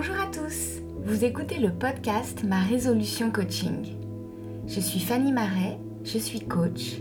[0.00, 3.96] Bonjour à tous, vous écoutez le podcast Ma résolution coaching.
[4.68, 6.98] Je suis Fanny Marais, je suis coach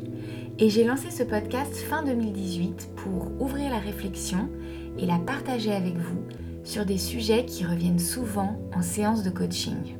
[0.58, 4.50] et j'ai lancé ce podcast fin 2018 pour ouvrir la réflexion
[4.98, 6.24] et la partager avec vous
[6.64, 9.96] sur des sujets qui reviennent souvent en séance de coaching.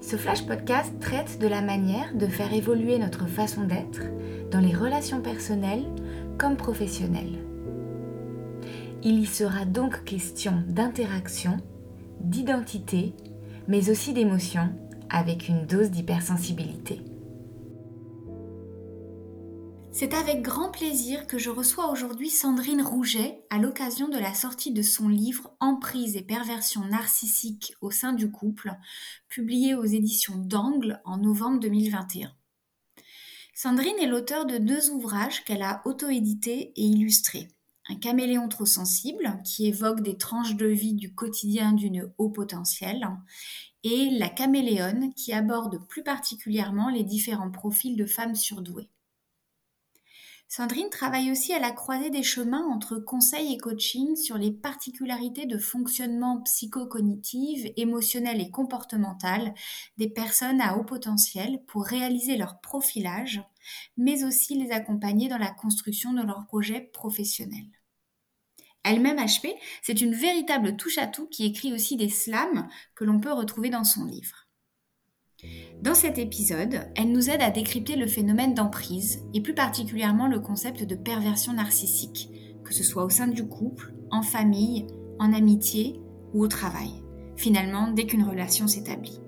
[0.00, 4.02] Ce flash podcast traite de la manière de faire évoluer notre façon d'être
[4.52, 5.86] dans les relations personnelles
[6.38, 7.41] comme professionnelles.
[9.04, 11.56] Il y sera donc question d'interaction,
[12.20, 13.14] d'identité,
[13.66, 14.72] mais aussi d'émotion,
[15.10, 17.00] avec une dose d'hypersensibilité.
[19.90, 24.72] C'est avec grand plaisir que je reçois aujourd'hui Sandrine Rouget à l'occasion de la sortie
[24.72, 28.72] de son livre Emprise et perversion narcissique au sein du couple,
[29.28, 32.32] publié aux éditions d'Angle en novembre 2021.
[33.52, 37.48] Sandrine est l'auteur de deux ouvrages qu'elle a auto-édités et illustrés
[37.88, 43.08] un caméléon trop sensible qui évoque des tranches de vie du quotidien d'une haut potentiel
[43.82, 48.91] et la caméléone qui aborde plus particulièrement les différents profils de femmes surdouées.
[50.54, 55.46] Sandrine travaille aussi à la croisée des chemins entre conseil et coaching sur les particularités
[55.46, 59.54] de fonctionnement psychocognitive, émotionnel et comportemental
[59.96, 63.42] des personnes à haut potentiel pour réaliser leur profilage,
[63.96, 67.70] mais aussi les accompagner dans la construction de leurs projets professionnels.
[68.82, 73.70] Elle-même HP, c'est une véritable touche-à-tout qui écrit aussi des slams que l'on peut retrouver
[73.70, 74.41] dans son livre.
[75.82, 80.38] Dans cet épisode, elle nous aide à décrypter le phénomène d'emprise et plus particulièrement le
[80.38, 82.30] concept de perversion narcissique,
[82.62, 84.86] que ce soit au sein du couple, en famille,
[85.18, 86.00] en amitié
[86.34, 87.02] ou au travail,
[87.34, 89.18] finalement dès qu'une relation s'établit.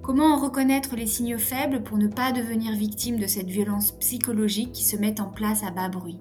[0.00, 4.84] Comment reconnaître les signaux faibles pour ne pas devenir victime de cette violence psychologique qui
[4.84, 6.20] se met en place à bas bruit?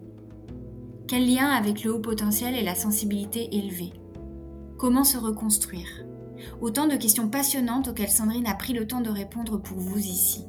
[1.07, 3.93] Quel lien avec le haut potentiel et la sensibilité élevée?
[4.77, 6.08] Comment se reconstruire?
[6.61, 10.45] Autant de questions passionnantes auxquelles Sandrine a pris le temps de répondre pour vous ici.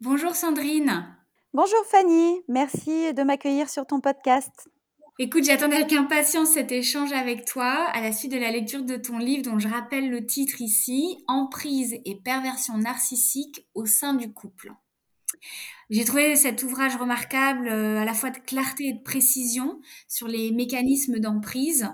[0.00, 1.04] Bonjour Sandrine.
[1.52, 4.68] Bonjour Fanny, merci de m'accueillir sur ton podcast.
[5.20, 8.94] Écoute, j'attendais avec impatience cet échange avec toi à la suite de la lecture de
[8.94, 14.32] ton livre dont je rappelle le titre ici, Emprise et perversion narcissique au sein du
[14.32, 14.70] couple.
[15.90, 20.28] J'ai trouvé cet ouvrage remarquable euh, à la fois de clarté et de précision sur
[20.28, 21.88] les mécanismes d'emprise.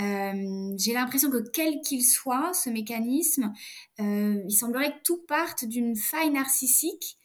[0.00, 3.52] Euh, j'ai l'impression que quel qu'il soit, ce mécanisme,
[4.00, 7.16] euh, il semblerait que tout parte d'une faille narcissique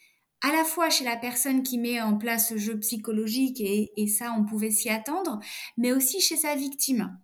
[0.42, 4.34] à la fois chez la personne qui met en place ce jeu psychologique, et, ça
[4.38, 5.40] on pouvait s'y attendre,
[5.78, 7.18] mais aussi chez sa victime.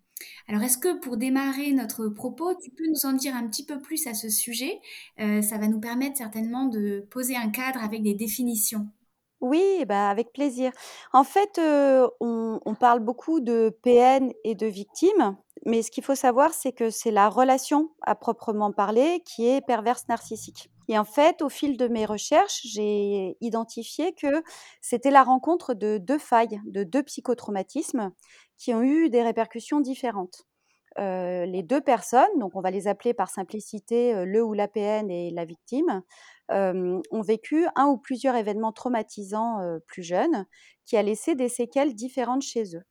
[0.47, 3.79] Alors est-ce que pour démarrer notre propos, tu peux nous en dire un petit peu
[3.79, 4.79] plus à ce sujet?
[5.19, 8.87] Euh, Ça va nous permettre certainement de poser un cadre avec des définitions.
[9.39, 10.71] Oui, bah avec plaisir.
[11.13, 16.03] En fait, euh, on, on, parle beaucoup de PN et de victime, mais ce qu'il
[16.03, 20.71] faut savoir, c'est que c'est la relation à proprement parler qui est perverse narcissique.
[20.87, 24.43] Et en fait, au fil de mes recherches, j'ai identifié que
[24.81, 28.11] c'était la rencontre de deux failles, de deux psychotraumatismes
[28.57, 30.47] qui ont eu des répercussions différentes.
[30.99, 34.67] Euh, les deux personnes, donc on va les appeler par simplicité euh, le ou la
[34.67, 36.01] PN et la victime,
[36.51, 40.45] euh, ont vécu un ou plusieurs événements traumatisants plus jeunes
[40.85, 42.83] qui a laissé des séquelles différentes chez eux.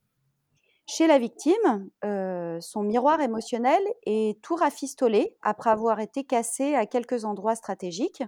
[0.88, 1.90] Chez la victime,
[2.60, 8.22] son miroir émotionnel est tout rafistolé après avoir été cassé à quelques endroits stratégiques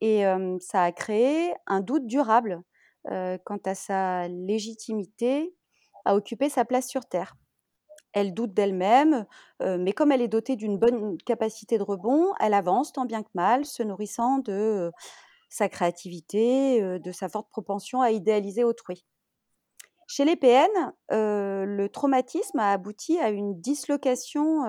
[0.00, 0.24] et
[0.60, 2.62] ça a créé un doute durable
[3.08, 5.54] quant à sa légitimité
[6.04, 7.34] à occuper sa place sur Terre.
[8.12, 9.26] Elle doute d'elle-même,
[9.60, 13.30] mais comme elle est dotée d'une bonne capacité de rebond, elle avance tant bien que
[13.34, 14.92] mal, se nourrissant de
[15.48, 19.04] sa créativité, de sa forte propension à idéaliser autrui.
[20.06, 24.62] Chez les PN, le traumatisme a abouti à une dislocation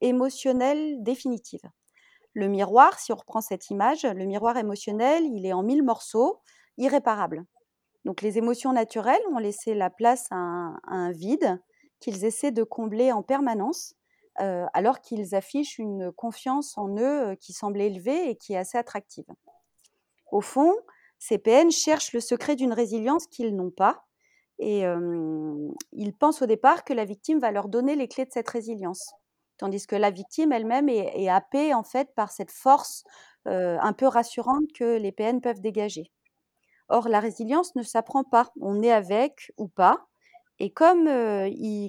[0.00, 1.62] émotionnelle définitive.
[2.32, 6.40] Le miroir, si on reprend cette image, le miroir émotionnel, il est en mille morceaux,
[6.78, 7.44] irréparable.
[8.04, 11.60] Donc les émotions naturelles ont laissé la place à un, vide
[12.00, 13.94] qu'ils essaient de combler en permanence,
[14.36, 19.26] alors qu'ils affichent une confiance en eux qui semble élevée et qui est assez attractive.
[20.32, 20.74] Au fond,
[21.18, 24.04] ces PN cherchent le secret d'une résilience qu'ils n'ont pas,
[24.58, 24.84] et
[25.92, 29.12] ils pensent au départ que la victime va leur donner les clés de cette résilience.
[29.58, 33.04] Tandis que la victime elle-même est, happée en fait par cette force
[33.46, 36.10] un peu rassurante que les PN peuvent dégager.
[36.88, 38.52] Or, la résilience ne s'apprend pas.
[38.60, 40.06] On est avec ou pas.
[40.60, 41.06] Et comme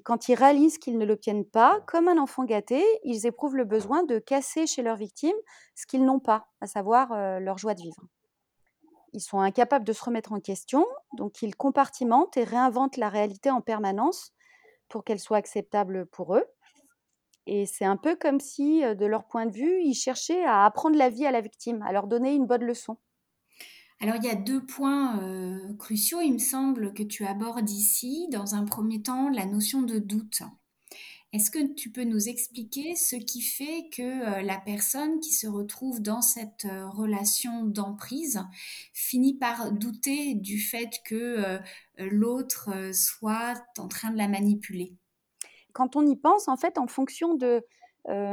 [0.03, 4.03] quand ils réalisent qu'ils ne l'obtiennent pas, comme un enfant gâté, ils éprouvent le besoin
[4.03, 5.37] de casser chez leurs victimes
[5.75, 8.01] ce qu'ils n'ont pas, à savoir leur joie de vivre.
[9.15, 13.49] Ils sont incapables de se remettre en question, donc ils compartimentent et réinventent la réalité
[13.49, 14.33] en permanence
[14.89, 16.43] pour qu'elle soit acceptable pour eux.
[17.47, 20.97] Et c'est un peu comme si, de leur point de vue, ils cherchaient à apprendre
[20.97, 22.97] la vie à la victime, à leur donner une bonne leçon.
[24.01, 25.17] Alors il y a deux points
[25.79, 28.27] cruciaux, il me semble, que tu abordes ici.
[28.31, 30.41] Dans un premier temps, la notion de doute.
[31.33, 36.01] Est-ce que tu peux nous expliquer ce qui fait que la personne qui se retrouve
[36.01, 38.41] dans cette relation d'emprise
[38.93, 41.59] finit par douter du fait que
[41.97, 44.93] l'autre soit en train de la manipuler?
[45.73, 47.65] Quand on y pense, en fait, en fonction de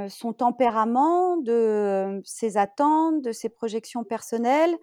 [0.09, 4.77] son tempérament, de ses attentes, de ses projections personnelles,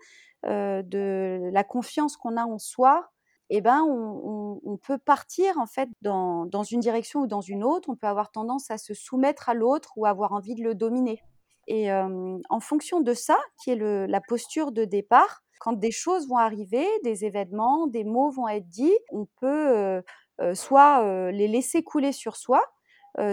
[0.44, 3.12] de la confiance qu'on a en soi,
[3.50, 7.90] eh ben, on, peut partir en fait dans, une direction ou dans une autre.
[7.90, 11.22] On peut avoir tendance à se soumettre à l'autre ou avoir envie de le dominer.
[11.68, 16.38] Et en fonction de ça, qui est la posture de départ, quand des choses vont
[16.38, 20.02] arriver, des événements, des mots vont être dits, on peut
[20.54, 22.64] soit les laisser couler sur soi,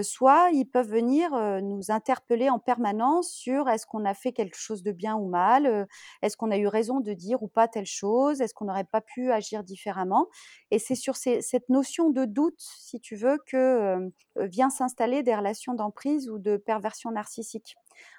[0.02, 1.30] soit ils peuvent venir
[1.62, 5.86] nous interpeller en permanence sur est-ce qu'on a fait quelque chose de bien ou mal,
[6.22, 9.00] est-ce qu'on a eu raison de dire ou pas telle chose, est-ce qu'on n'aurait pas
[9.00, 10.26] pu agir différemment.
[10.70, 15.74] Et c'est sur cette notion de doute, si tu veux, que vient s'installer des relations
[15.74, 17.76] d'emprise ou de perversion narcissique.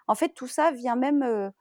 [0.08, 1.52] En fait, tout ça vient même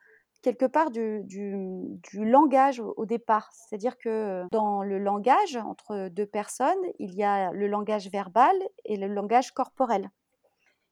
[0.46, 3.50] quelque part du, langage au, départ.
[3.52, 8.54] C'est-à-dire que dans le langage entre deux personnes, il y a le langage verbal
[8.84, 10.08] et le langage corporel.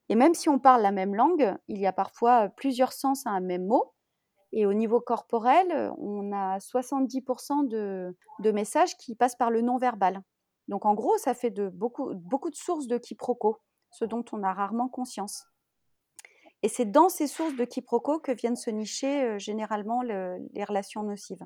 [0.08, 3.30] Et même si on parle la même langue, il y a parfois plusieurs sens à
[3.30, 3.92] un même mot.
[4.50, 10.20] Et au niveau corporel, on a 70% de, messages qui passent par le non-verbal.
[10.66, 13.58] Donc en gros, ça fait de beaucoup, beaucoup de sources de quiproquos,
[13.90, 15.46] ce dont on a rarement conscience.
[16.64, 21.44] Et c'est dans ces sources de quiproquos que viennent se nicher généralement les relations nocives.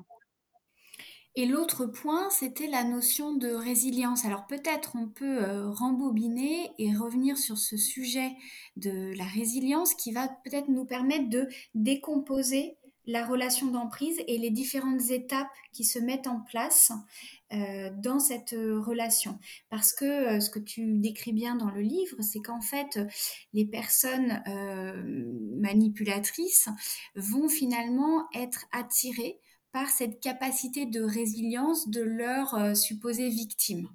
[1.35, 4.23] Et l'autre point, c'était la notion de résilience.
[4.23, 8.31] Alors peut-être on peut rembobiner et revenir sur ce sujet
[8.77, 12.77] de la résilience qui va peut-être nous permettre de décomposer
[13.09, 16.91] la relation d'emprise et les différentes étapes qui se mettent en place
[17.51, 19.39] euh, dans cette euh, relation.
[19.69, 22.99] Parce que euh, ce que tu décris bien dans le livre, c'est qu'en fait,
[23.53, 24.43] les personnes
[25.57, 26.69] manipulatrices
[27.15, 29.39] vont finalement être attirées
[29.71, 33.87] par cette capacité de résilience de leur supposée victime.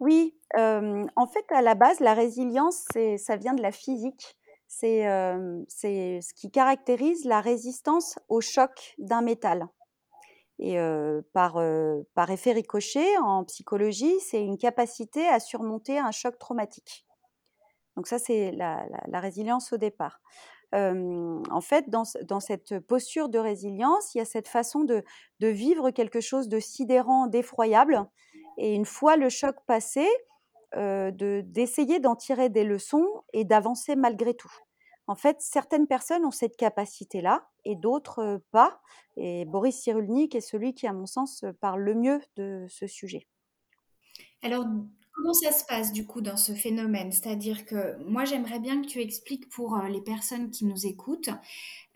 [0.00, 2.84] Oui, en fait, à la base, la résilience,
[3.18, 4.36] ça vient de la physique.
[4.74, 5.04] C'est
[6.22, 9.68] ce qui caractérise la résistance au choc d'un métal.
[10.58, 10.76] Et
[11.34, 11.60] par,
[12.14, 17.04] par effet ricochet, en psychologie, c'est une capacité à surmonter un choc traumatique.
[17.96, 18.86] Donc ça, c'est la,
[19.20, 20.20] résilience au départ.
[20.72, 25.04] en fait, dans, cette posture de résilience, il y a cette façon de,
[25.40, 28.08] de vivre quelque chose de sidérant, d'effroyable.
[28.56, 30.08] Et une fois le choc passé,
[30.74, 34.52] d'essayer d'en tirer des leçons et d'avancer malgré tout.
[35.06, 38.80] En fait, certaines personnes ont cette capacité-là et d'autres pas.
[39.16, 43.26] Et Boris Cyrulnik est celui qui, à mon sens, parle le mieux de ce sujet.
[44.42, 44.64] Alors,
[45.12, 47.12] comment ça se passe du coup dans ce phénomène?
[47.12, 51.30] C'est-à-dire que moi, j'aimerais bien que tu expliques pour les personnes qui nous écoutent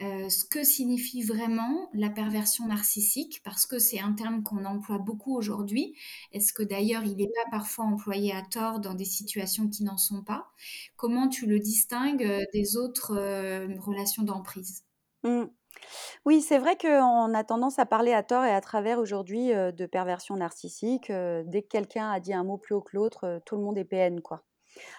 [0.00, 5.36] ce que signifie vraiment la perversion narcissique, parce que c'est un terme qu'on emploie beaucoup
[5.36, 5.94] aujourd'hui.
[6.32, 9.96] Est-ce que d'ailleurs il n'est pas parfois employé à tort dans des situations qui n'en
[9.98, 10.48] sont pas?
[10.96, 13.14] Comment tu le distingues des autres
[13.80, 14.84] relations d'emprise?
[15.24, 15.46] Mmh.
[16.24, 19.86] Oui, c'est vrai qu'on a tendance à parler à tort et à travers aujourd'hui de
[19.86, 21.10] perversion narcissique.
[21.10, 23.84] dès que quelqu'un a dit un mot plus haut que l'autre, tout le monde est
[23.84, 24.44] PN, quoi.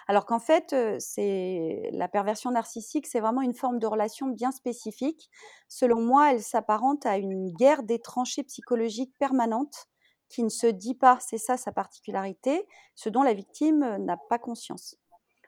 [0.08, 5.30] Alors qu'en fait, c'est la perversion narcissique, c'est vraiment une forme de relation bien spécifique.
[5.68, 9.86] Selon moi, elle s'apparente à une guerre des tranchées psychologiques permanente
[10.28, 14.38] qui ne se dit pas, c'est ça sa particularité, ce dont la victime n'a pas
[14.38, 14.96] conscience.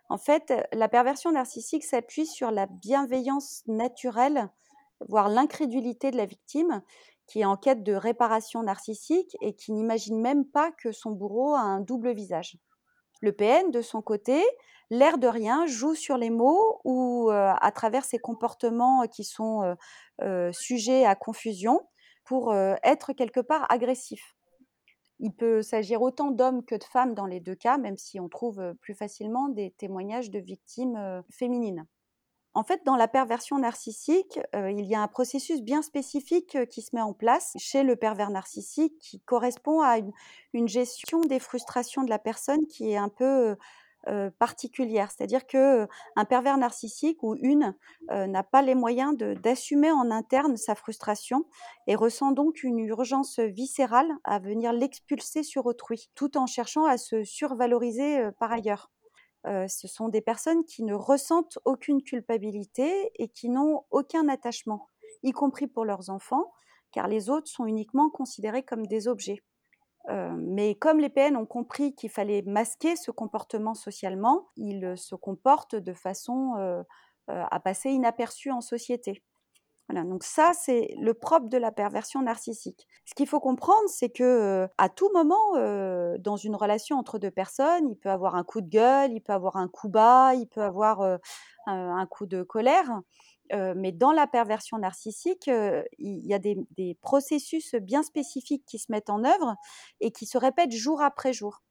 [0.08, 4.49] En fait, la perversion narcissique s'appuie sur la bienveillance naturelle,
[5.09, 6.83] voire l'incrédulité de la victime,
[7.26, 11.54] qui est en quête de réparation narcissique et qui n'imagine même pas que son bourreau
[11.54, 12.57] a un double visage.
[13.23, 14.42] Le PN, de son côté,
[14.90, 19.76] l'air de rien, joue sur les mots ou à travers ses comportements qui sont
[20.52, 21.87] sujets à confusion
[22.25, 24.35] pour être quelque part agressif.
[25.19, 28.28] Il peut s'agir autant d'hommes que de femmes dans les deux cas, même si on
[28.28, 31.87] trouve plus facilement des témoignages de victimes féminines.
[32.52, 36.64] En fait, dans la perversion narcissique, euh, il y a un processus bien spécifique euh,
[36.64, 39.99] qui se met en place chez le pervers narcissique qui correspond à
[40.52, 43.57] une, gestion des frustrations de la personne qui est un peu
[44.09, 45.12] euh, particulière.
[45.12, 47.75] C'est-à-dire que un pervers narcissique ou une
[48.09, 51.45] n'a pas les moyens d'assumer en interne sa frustration
[51.87, 56.99] et ressent donc une urgence viscérale à venir l'expulser sur autrui, tout en cherchant à
[56.99, 58.90] se survaloriser par ailleurs
[59.44, 64.88] ce sont des personnes qui ne ressentent aucune culpabilité et qui n'ont aucun attachement,
[65.23, 66.52] y compris pour leurs enfants,
[66.92, 69.42] car les autres sont uniquement considérés comme des objets.
[70.09, 75.76] mais comme les PN ont compris qu'il fallait masquer ce comportement socialement, ils se comportent
[75.76, 76.85] de façon
[77.28, 79.23] à passer inaperçus en société
[79.92, 82.87] donc ça, c'est le propre de la perversion narcissique.
[83.04, 87.88] Ce qu'il faut comprendre, c'est que à tout moment, dans une relation entre deux personnes,
[87.88, 90.62] il peut avoir un coup de gueule, il peut avoir un coup bas, il peut
[90.62, 91.18] avoir
[91.66, 93.00] un, coup de colère.
[93.52, 95.50] mais dans la perversion narcissique,
[95.99, 99.56] il y a des, processus bien spécifiques qui se mettent en œuvre
[100.00, 101.62] et qui se répètent jour après jour.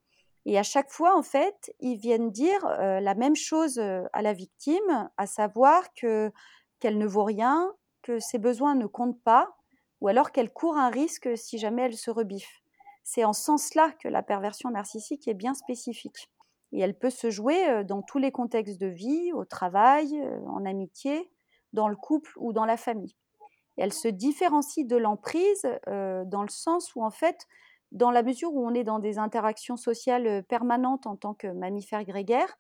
[0.46, 5.10] Et à chaque fois, en fait, ils viennent dire la même chose à la victime,
[5.18, 6.32] à savoir que
[6.80, 7.72] qu'elle ne vaut rien,
[8.02, 9.56] que ses besoins ne comptent pas,
[10.02, 12.62] ou alors qu'elle court un risque si jamais elle se rebiffe.
[13.04, 16.30] C'est en sens-là que la perversion narcissique est bien spécifique.
[16.72, 20.40] Et elle peut se jouer euh, dans tous les contextes de vie, au travail, euh,
[20.48, 21.32] en amitié,
[21.74, 23.16] dans le couple ou dans la famille.
[23.78, 27.48] Elle se différencie de l'emprise euh, dans le sens où, en fait,
[27.92, 32.04] dans la mesure où on est dans des interactions sociales permanentes en tant que mammifère
[32.04, 32.58] grégaire,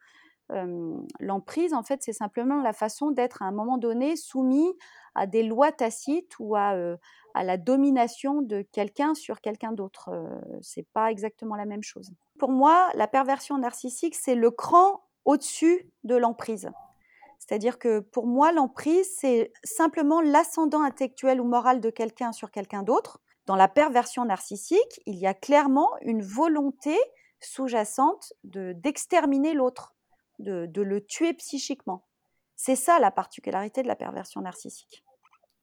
[1.20, 4.74] l'emprise, en fait, c'est simplement la façon d'être à un moment donné soumis
[5.16, 6.76] à des lois tacites ou à,
[7.36, 10.10] la domination de quelqu'un sur quelqu'un d'autre.
[10.62, 12.12] c'est pas exactement la même chose.
[12.38, 16.70] Pour moi, la perversion narcissique, c'est le cran au-dessus de l'emprise.
[17.40, 22.84] C'est-à-dire que pour moi, l'emprise, c'est simplement l'ascendant intellectuel ou moral de quelqu'un sur quelqu'un
[22.84, 23.20] d'autre.
[23.46, 26.96] Dans la perversion narcissique, il y a clairement une volonté
[27.40, 29.96] sous-jacente d'exterminer l'autre
[30.40, 32.06] de, le tuer psychiquement.
[32.56, 35.04] C'est ça la particularité de la perversion narcissique.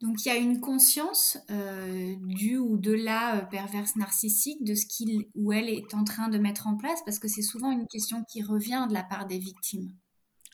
[0.03, 4.75] Donc il y a une conscience euh, du ou de la euh, perverse narcissique, de
[4.75, 7.71] ce qu'il ou elle est en train de mettre en place, parce que c'est souvent
[7.71, 9.91] une question qui revient de la part des victimes.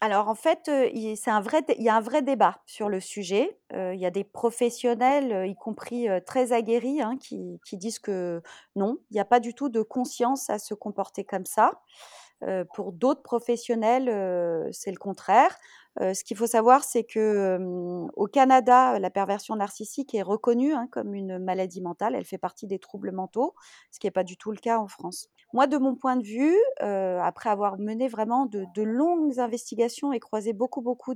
[0.01, 3.01] Alors en fait, euh, c'est un vrai, il y a un vrai débat sur le
[3.01, 3.59] sujet.
[3.73, 8.43] il y a des professionnels, y compris très aguerris, hein, qui, qui, disent que
[8.77, 11.83] non, il n'y a pas du tout de conscience à se comporter comme ça
[12.75, 15.57] pour d'autres professionnels, c'est le contraire.
[16.01, 17.59] ce qu'il faut savoir, c'est que
[18.15, 22.15] au Canada, la perversion narcissique est reconnue hein, comme une maladie mentale.
[22.15, 23.55] Elle fait partie des troubles mentaux,
[23.91, 25.29] ce qui n'est pas du tout le cas en France.
[25.53, 30.53] Moi, de mon point de vue, après avoir mené vraiment de, longues investigations et croisé
[30.53, 31.15] beaucoup, beaucoup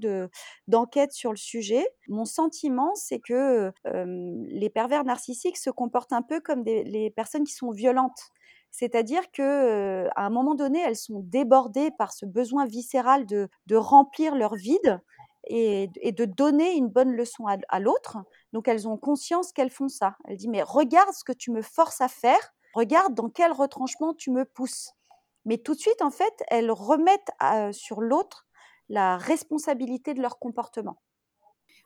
[0.69, 6.41] d'enquêtes sur le sujet, mon sentiment, c'est que les pervers narcissiques se comportent un peu
[6.41, 8.33] comme des, les personnes qui sont violentes.
[8.79, 14.35] C'est-à-dire que à un moment donné, elles sont débordées par ce besoin viscéral de, remplir
[14.35, 15.01] leur vide
[15.47, 18.19] et, de donner une bonne leçon à, l'autre.
[18.53, 20.17] Donc elles ont conscience qu'elles font ça.
[20.27, 24.13] Elles disent mais regarde ce que tu me forces à faire, regarde dans quel retranchement
[24.13, 24.93] tu me pousses.
[25.47, 27.33] Mais tout de suite, en fait, elles remettent
[27.73, 28.47] sur l'autre
[28.91, 30.99] la responsabilité de leur comportement.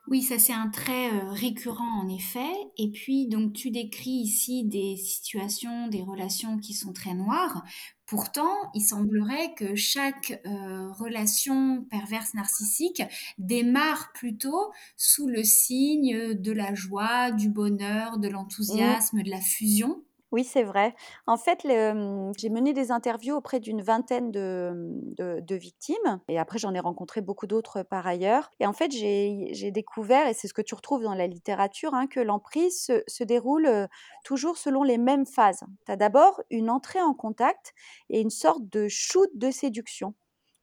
[0.07, 2.51] Oui, ça c'est un trait euh, récurrent en effet.
[2.77, 7.63] Et puis donc tu décris ici des situations, des relations qui sont très noires.
[8.07, 13.03] Pourtant, il semblerait que chaque euh, relation perverse narcissique
[13.37, 20.03] démarre plutôt sous le signe de la joie, du bonheur, de l'enthousiasme, de la fusion.
[20.31, 20.95] Oui, c'est vrai.
[21.27, 26.79] En fait, j'ai mené des interviews auprès d'une vingtaine de, victimes et après j'en ai
[26.79, 28.49] rencontré beaucoup d'autres par ailleurs.
[28.61, 32.07] Et en fait, j'ai découvert, et c'est ce que tu retrouves dans la littérature, hein,
[32.07, 33.89] que l'emprise se, déroule
[34.23, 35.63] toujours selon les mêmes phases.
[35.85, 37.73] Tu as d'abord une entrée en contact
[38.09, 40.13] et une sorte de shoot de séduction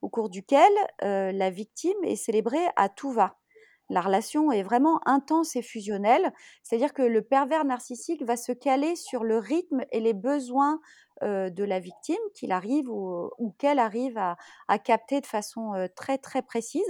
[0.00, 0.72] au cours duquel
[1.02, 3.36] la victime est célébrée à tout va
[3.90, 8.96] la relation est vraiment intense et fusionnelle, c'est-à-dire que le pervers narcissique va se caler
[8.96, 10.80] sur le rythme et les besoins
[11.22, 16.84] de la victime qu'il arrive ou, qu'elle arrive à, capter de façon très très précise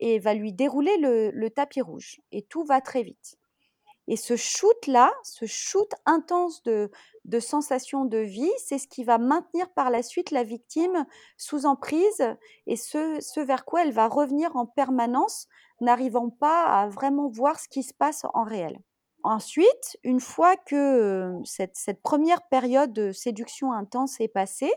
[0.00, 3.36] et va lui dérouler le, tapis rouge et tout va très vite.
[4.06, 6.90] Et ce shoot-là, ce shoot intense de,
[7.40, 11.06] sensations de vie, c'est ce qui va maintenir par la suite la victime
[11.38, 12.22] sous emprise
[12.66, 15.48] et ce vers quoi elle va revenir en permanence
[15.80, 18.78] n'arrivant pas à vraiment voir ce qui se passe en réel.
[19.24, 24.72] Ensuite, une fois que cette, première période de séduction intense est passée,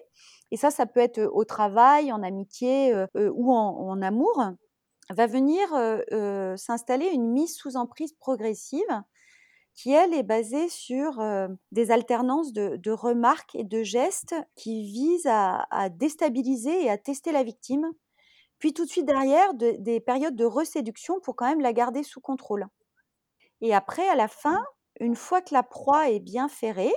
[0.51, 4.41] et ça, ça peut être au travail, en amitié ou en, amour,
[5.09, 5.67] va venir
[6.57, 9.03] s'installer une mise sous emprise progressive
[9.77, 11.21] qui, elle, est basée sur
[11.73, 17.43] des alternances de, remarques et de gestes qui visent à, déstabiliser et à tester la
[17.43, 17.91] victime,
[18.59, 22.21] puis tout de suite derrière, des périodes de reséduction pour quand même la garder sous
[22.21, 22.67] contrôle.
[23.61, 24.63] Et après, à la fin,
[24.99, 26.93] une fois que la proie est bien ferrée,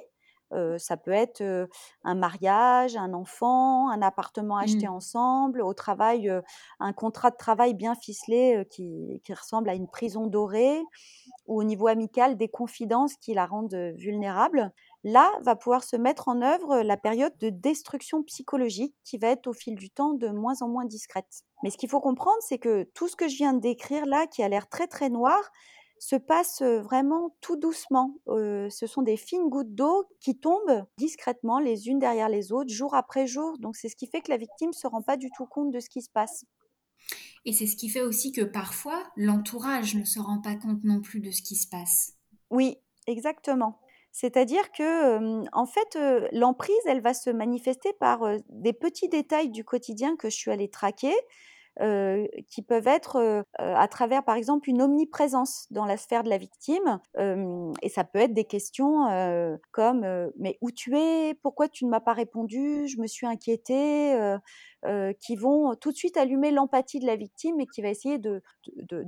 [0.78, 1.68] ça peut être
[2.02, 4.92] un mariage, un enfant, un appartement acheté mmh.
[4.92, 6.30] ensemble, au travail,
[6.80, 10.82] un contrat de travail bien ficelé qui, ressemble à une prison dorée,
[11.46, 14.72] ou au niveau amical, des confidences qui la rendent vulnérable.
[15.04, 19.46] Là va pouvoir se mettre en œuvre la période de destruction psychologique qui va être
[19.46, 21.44] au fil du temps de moins en moins discrète.
[21.62, 24.26] Mais ce qu'il faut comprendre, c'est que tout ce que je viens de décrire là,
[24.26, 25.50] qui a l'air très très noir,
[25.98, 28.14] se passe vraiment tout doucement.
[28.26, 32.94] ce sont des fines gouttes d'eau qui tombent discrètement les unes derrière les autres, jour
[32.94, 33.58] après jour.
[33.58, 35.70] Donc c'est ce qui fait que la victime ne se rend pas du tout compte
[35.70, 36.44] de ce qui se passe.
[37.44, 41.00] Et c'est ce qui fait aussi que parfois l'entourage ne se rend pas compte non
[41.00, 42.14] plus de ce qui se passe.
[42.50, 43.78] Oui, exactement.
[44.12, 45.98] C'est-à-dire que, en fait,
[46.32, 50.68] l'emprise, elle va se manifester par des petits détails du quotidien que je suis allée
[50.68, 51.14] traquer,
[52.48, 57.00] qui peuvent être à travers, par exemple, une omniprésence dans la sphère de la victime.
[57.16, 59.06] et ça peut être des questions
[59.72, 61.34] comme Mais où tu es?
[61.42, 62.86] Pourquoi tu ne m'as pas répondu?
[62.86, 64.18] Je me suis inquiétée.
[65.20, 68.42] qui vont tout de suite allumer l'empathie de la victime et qui va essayer de,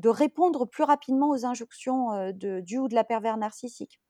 [0.08, 4.00] répondre plus rapidement aux injonctions de, du ou de la pervers narcissique.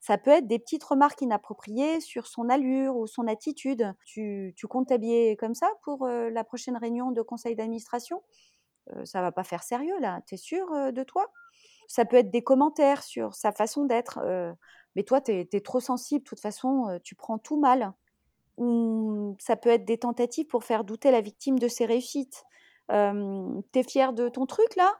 [0.00, 3.94] Ça peut être des petites remarques inappropriées sur son allure ou son attitude.
[4.04, 8.22] Tu, comptes t'habiller comme ça pour la prochaine réunion de conseil d'administration?
[9.04, 11.30] Ça va pas faire sérieux là, tu es sûr de toi?
[11.88, 14.20] Ça peut être des commentaires sur sa façon d'être.
[14.94, 17.92] mais toi, tu es, trop sensible, de toute façon, tu prends tout mal.
[18.58, 22.44] Ou ça peut être des tentatives pour faire douter la victime de ses réussites.
[22.90, 24.92] Euh, T'es fier de ton truc là?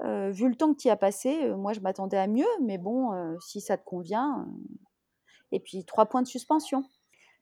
[0.00, 3.60] Vu le temps que tu as passé, moi je m'attendais à mieux, mais bon, si
[3.60, 4.46] ça te convient.
[5.52, 6.84] Et puis trois points de suspension.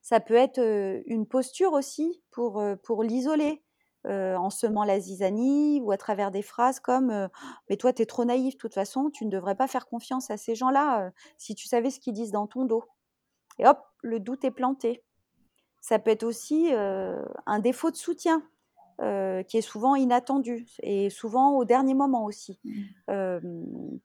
[0.02, 0.60] Ça peut être
[1.06, 3.62] une posture aussi pour, pour l'isoler,
[4.04, 7.28] en semant la zizanie ou à travers des phrases comme
[7.70, 10.30] Mais toi, tu es trop naïf, de toute façon, tu ne devrais pas faire confiance
[10.30, 12.84] à ces gens-là si tu savais ce qu'ils disent dans ton dos.
[13.58, 15.04] Et hop, le doute est planté.
[15.80, 18.42] Ça peut être aussi un défaut de soutien.
[19.00, 22.60] Euh, qui est souvent inattendu et souvent au dernier moment aussi.
[22.64, 23.40] Mmh.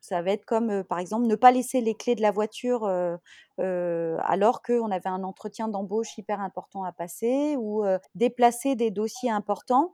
[0.02, 2.86] ça va être comme, euh, par exemple, ne pas laisser les clés de la voiture
[2.86, 7.84] euh, alors qu'on avait un entretien d'embauche hyper important à passer ou
[8.16, 9.94] déplacer des dossiers importants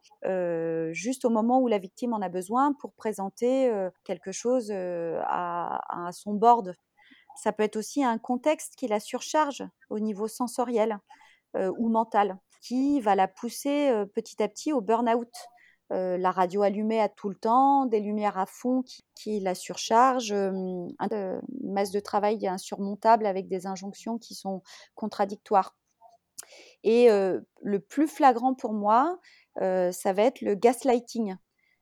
[0.91, 3.71] juste au moment où la victime en a besoin pour présenter
[4.03, 6.75] quelque chose à, à son board.
[7.35, 10.99] Ça peut être aussi un contexte qui la surcharge au niveau sensoriel
[11.55, 15.29] ou mental qui va la pousser petit à petit au burn-out.
[15.89, 18.83] la radio allumée à tout le temps, des lumières à fond
[19.15, 20.95] qui, la surchargent, une
[21.61, 24.63] masse de travail insurmontable avec des injonctions qui sont
[24.95, 25.75] contradictoires.
[26.83, 29.19] Et le plus flagrant pour moi,
[29.57, 31.35] ça va être le gaslighting,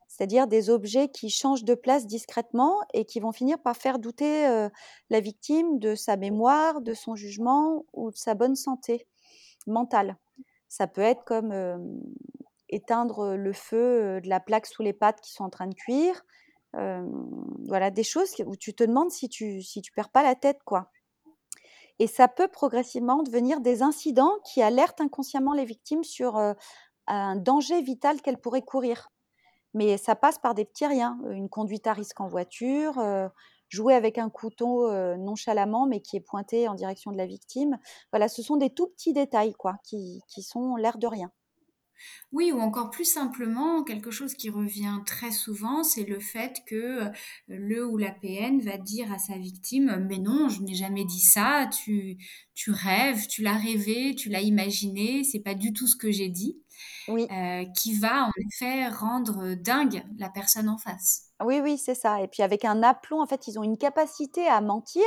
[0.08, 4.68] c'est-à-dire des objets qui changent de place discrètement et qui vont finir par faire douter
[5.10, 9.06] la victime de sa mémoire, de son jugement ou de sa bonne santé
[9.66, 10.18] mentale.
[10.72, 11.52] Ça peut être comme
[12.70, 16.24] éteindre le feu de la plaque sous les pattes qui sont en train de cuire.
[16.72, 20.62] voilà, des choses où tu te demandes si tu si tu perds pas la tête,
[20.64, 20.90] quoi.
[21.98, 26.40] Et ça peut progressivement devenir des incidents qui alertent inconsciemment les victimes sur
[27.06, 29.10] un danger vital qu'elles pourraient courir.
[29.74, 32.94] Mais ça passe par des petits riens, une conduite à risque en voiture,
[33.72, 37.78] jouer avec un couteau nonchalamment mais qui est pointé en direction de la victime.
[38.12, 41.30] Voilà, ce sont des tout petits détails quoi, qui, qui sont l'air de rien.
[42.32, 47.10] Oui, ou encore plus simplement, quelque chose qui revient très souvent, c'est le fait que
[47.46, 51.20] le ou la PN va dire à sa victime Mais non, je n'ai jamais dit
[51.20, 52.16] ça, tu,
[52.54, 56.28] tu rêves, tu l'as rêvé, tu l'as imaginé, c'est pas du tout ce que j'ai
[56.28, 56.58] dit.
[57.08, 57.26] Oui.
[57.76, 61.31] qui va en effet rendre dingue la personne en face.
[61.44, 62.20] Oui, oui, c'est ça.
[62.22, 65.04] Et puis avec un aplomb, en fait, ils ont une capacité à mentir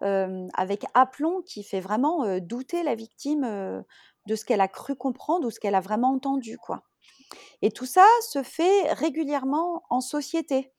[0.00, 3.84] avec aplomb qui fait vraiment douter la victime
[4.26, 6.82] de ce qu'elle a cru comprendre ou ce qu'elle a vraiment entendu, quoi.
[7.62, 10.72] Et tout ça se fait régulièrement en société.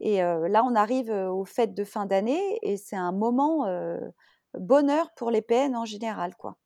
[0.00, 3.66] Et là, on arrive aux fêtes de fin d'année et c'est un moment
[4.58, 6.56] bonheur pour les PN en général, quoi.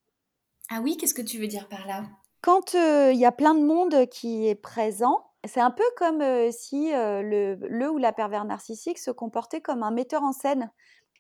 [0.71, 2.05] Ah oui, qu'est-ce que tu veux dire par là?
[2.41, 6.91] Quand il y a plein de monde qui est présent, c'est un peu comme si
[6.93, 10.71] le, ou la pervers narcissique se comportait comme un metteur en scène.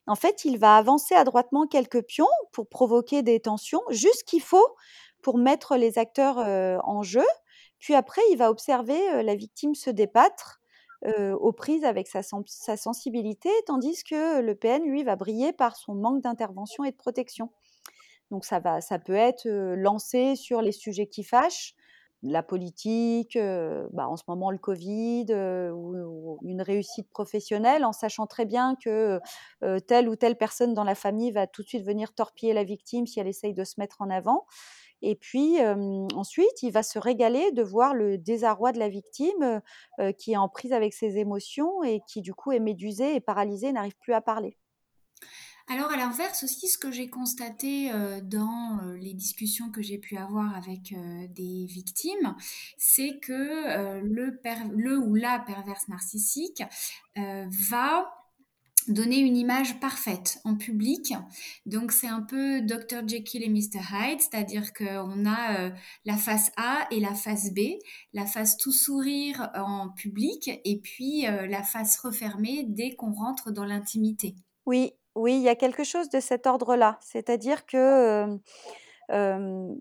[0.06, 4.76] En fait, il va avancer adroitement quelques pions pour provoquer des tensions, juste qu'il faut
[5.22, 7.26] pour mettre les acteurs en jeu.
[7.78, 10.60] Puis après, il va observer la victime se débattre
[11.06, 15.94] aux prises avec sa, sa sensibilité, tandis que le PN, lui, va briller par son
[15.94, 17.50] manque d'intervention et de protection.
[18.30, 21.74] Donc ça, va, ça peut être lancé sur les sujets qui fâchent,
[22.22, 23.38] la politique,
[23.92, 25.26] bah, en ce moment le Covid,
[25.72, 29.20] ou, une réussite professionnelle, en sachant très bien que
[29.86, 33.06] telle ou telle personne dans la famille va tout de suite venir torpiller la victime
[33.06, 34.46] si elle essaye de se mettre en avant.
[35.00, 35.58] Et puis
[36.14, 39.60] ensuite, il va se régaler de voir le désarroi de la victime
[40.18, 43.72] qui est en prise avec ses émotions et qui du coup est médusée et paralysée,
[43.72, 44.58] n'arrive plus à parler.
[45.70, 49.98] Alors à l'inverse aussi, ce que j'ai constaté euh, dans euh, les discussions que j'ai
[49.98, 52.34] pu avoir avec euh, des victimes,
[52.78, 54.40] c'est que le,
[54.74, 56.62] le, ou la perverse narcissique
[57.16, 58.10] va
[58.86, 61.12] donner une image parfaite en public.
[61.66, 65.70] Donc c'est un peu Dr Jekyll et Mr Hyde, c'est-à-dire qu'on a
[66.06, 67.60] la face A et la face B,
[68.14, 73.64] la face tout sourire en public et puis la face refermée dès qu'on rentre dans
[73.64, 74.34] l'intimité.
[74.64, 76.98] Oui, oui, il y a quelque chose de cet ordre-là.
[77.00, 78.38] C'est-à-dire que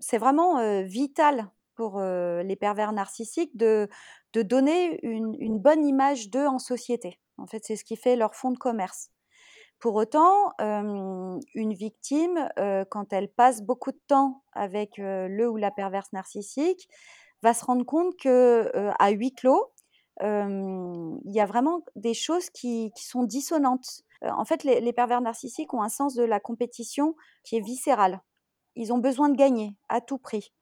[0.00, 3.88] c'est vraiment vital pour les pervers narcissiques de,
[4.34, 7.20] donner une, bonne image d'eux en société.
[7.36, 9.10] En fait, c'est ce qui fait leur fond de commerce.
[9.78, 12.48] Pour autant, une victime,
[12.90, 16.88] quand elle passe beaucoup de temps avec le ou la perverse narcissique,
[17.42, 19.72] va se rendre compte que à huis clos,
[20.20, 25.82] il y a vraiment des choses qui sont dissonantes en fait, les, pervers narcissiques ont
[25.82, 28.20] un sens de la compétition qui est viscéral.
[28.74, 30.52] Ils ont besoin de gagner à tout prix.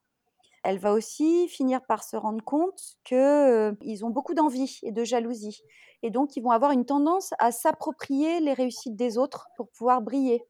[0.63, 5.63] Elle va aussi finir par se rendre compte qu'ils ont beaucoup d'envie et de jalousie.
[6.03, 10.03] Et donc, ils vont avoir une tendance à s'approprier les réussites des autres pour pouvoir
[10.03, 10.45] briller.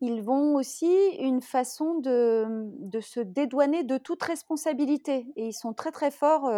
[0.00, 5.26] Ils vont aussi une façon de se dédouaner de toute responsabilité.
[5.36, 6.50] Et ils sont très très forts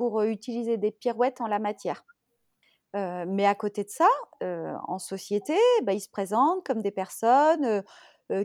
[0.00, 2.06] pour utiliser des pirouettes en la matière
[2.94, 4.08] mais à côté de ça,
[4.40, 7.84] en société, bah, ils se présentent comme des personnes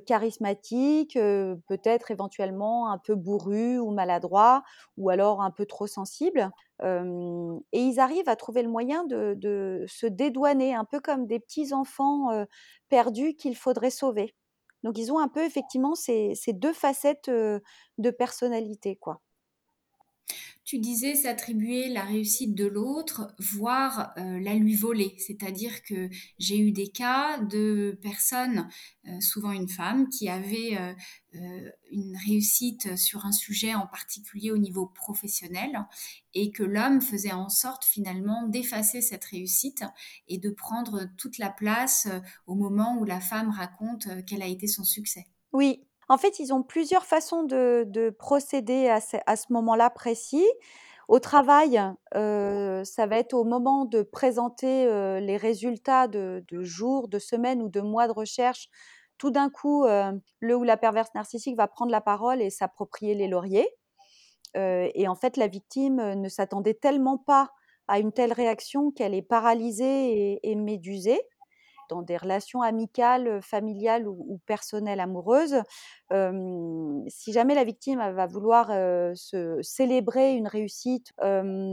[0.06, 4.62] charismatiques, peut-être éventuellement un peu bourrus ou maladroits,
[4.98, 6.52] ou alors un peu trop sensibles.
[6.84, 11.74] et ils arrivent à trouver le moyen de, se dédouaner, un peu comme des petits
[11.74, 12.46] enfants
[12.90, 14.36] perdus qu'il faudrait sauver.
[14.84, 19.22] Donc ils ont un peu effectivement ces, ces deux facettes de personnalité, quoi.
[20.66, 25.14] Tu disais s'attribuer la réussite de l'autre, voire euh, la lui voler.
[25.20, 26.10] C'est-à-dire que
[26.40, 28.68] j'ai eu des cas de personnes,
[29.08, 30.76] euh, souvent une femme, qui avait
[31.36, 35.86] euh, une réussite sur un sujet en particulier au niveau professionnel
[36.34, 39.84] et que l'homme faisait en sorte finalement d'effacer cette réussite
[40.28, 42.08] et de prendre toute la place
[42.48, 45.28] au moment où la femme raconte quel a été son succès.
[45.54, 50.46] Oui, en fait, ils ont plusieurs façons de, procéder à ce, moment-là précis.
[51.08, 51.82] Au travail,
[52.16, 57.62] euh, ça va être au moment de présenter euh, les résultats de, jours, de semaines
[57.62, 58.70] ou de mois de recherche.
[59.18, 63.16] Tout d'un coup, euh, le ou la perverse narcissique va prendre la parole et s'approprier
[63.16, 63.68] les lauriers.
[64.56, 67.50] et en fait, la victime ne s'attendait tellement pas
[67.88, 71.22] à une telle réaction qu'elle est paralysée et médusée
[71.90, 75.62] dans des relations amicales, familiales ou, personnelles amoureuses,
[76.12, 78.68] si jamais la victime va vouloir
[79.16, 81.14] se célébrer une réussite,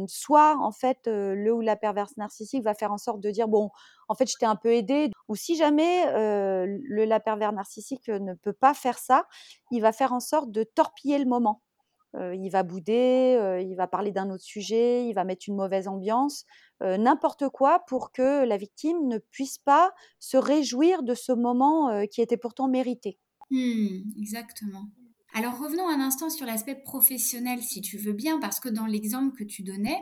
[0.06, 3.70] soit en fait le ou la perverse narcissique va faire en sorte de dire bon,
[4.08, 8.34] en fait je t'ai un peu aidé, ou si jamais le la pervers narcissique ne
[8.34, 9.26] peut pas faire ça,
[9.70, 11.62] il va faire en sorte de torpiller le moment
[12.14, 16.44] il va bouder, il va parler d'un autre sujet, il va mettre une mauvaise ambiance,
[16.80, 22.20] n'importe quoi pour que la victime ne puisse pas se réjouir de ce moment qui
[22.20, 23.18] était pourtant mérité.
[23.50, 24.90] Mmh, exactement.
[25.34, 29.34] Alors revenons un instant sur l'aspect professionnel, si tu veux bien, parce que dans l'exemple
[29.34, 29.98] que tu donnais,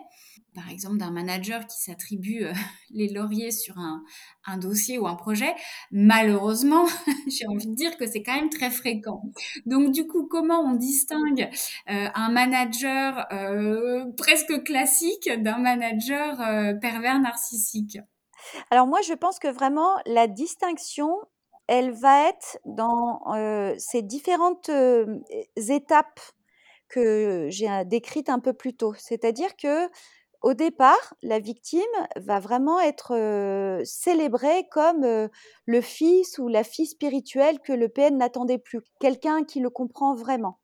[0.56, 2.52] par exemple d'un manager qui s'attribue euh,
[2.90, 4.02] les lauriers sur un,
[4.58, 5.54] dossier ou un projet,
[5.92, 6.84] malheureusement,
[7.28, 9.22] j'ai envie de dire que c'est quand même très fréquent.
[9.66, 11.48] Donc du coup, comment on distingue
[11.88, 16.38] euh, un manager euh, presque classique d'un manager
[16.80, 17.98] pervers narcissique?
[18.70, 21.14] Alors moi, je pense que vraiment la distinction,
[21.70, 23.22] elle va être dans
[23.78, 24.68] ces différentes
[25.56, 26.20] étapes
[26.88, 28.92] que j'ai décrites un peu plus tôt.
[28.98, 29.88] C'est-à-dire que
[30.42, 31.82] au départ, la victime
[32.16, 33.14] va vraiment être
[33.84, 35.28] célébrée comme
[35.66, 40.16] le fils ou la fille spirituelle que le PN n'attendait plus, quelqu'un qui le comprend
[40.16, 40.58] vraiment.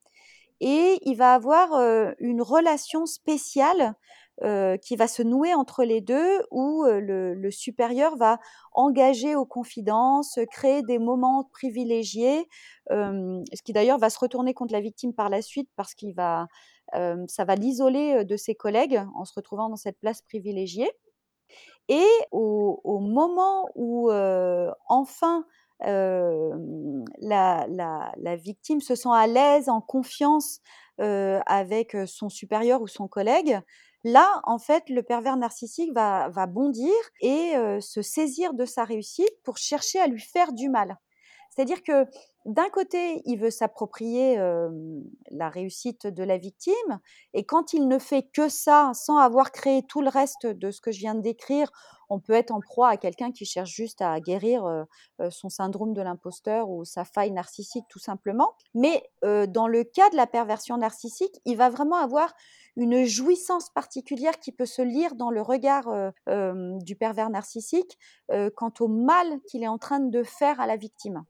[0.61, 1.75] Et il va avoir
[2.19, 3.95] une relation spéciale
[4.43, 8.39] qui va se nouer entre les deux, où le, supérieur va
[8.73, 12.49] engager aux confidences, créer des moments privilégiés,
[12.91, 16.47] ce qui d'ailleurs va se retourner contre la victime par la suite parce qu'il va
[16.93, 20.91] ça va l'isoler de ses collègues en se retrouvant dans cette place privilégiée.
[21.89, 24.11] Et au, moment où
[24.89, 25.45] enfin
[25.81, 27.67] la,
[28.37, 30.61] victime se sent à l'aise, en confiance
[30.99, 33.61] avec son supérieur ou son collègue,
[34.07, 39.59] là, en fait, le pervers narcissique va, bondir et se saisir de sa réussite pour
[39.59, 40.97] chercher à lui faire du mal.
[41.51, 42.07] C'est-à-dire que
[42.47, 44.39] d'un côté, il veut s'approprier
[45.31, 47.01] la réussite de la victime,
[47.35, 50.81] et quand il ne fait que ça, sans avoir créé tout le reste de ce
[50.81, 51.71] que je viens de décrire,
[52.09, 54.87] on peut être en proie à quelqu'un qui cherche juste à guérir
[55.29, 58.55] son syndrome de l'imposteur ou sa faille narcissique tout simplement.
[58.75, 62.33] Mais dans le cas de la perversion narcissique, il va vraiment avoir
[62.77, 67.99] une jouissance particulière qui peut se lire dans le regard du pervers narcissique
[68.55, 71.25] quant au mal qu'il est en train de faire à la victime.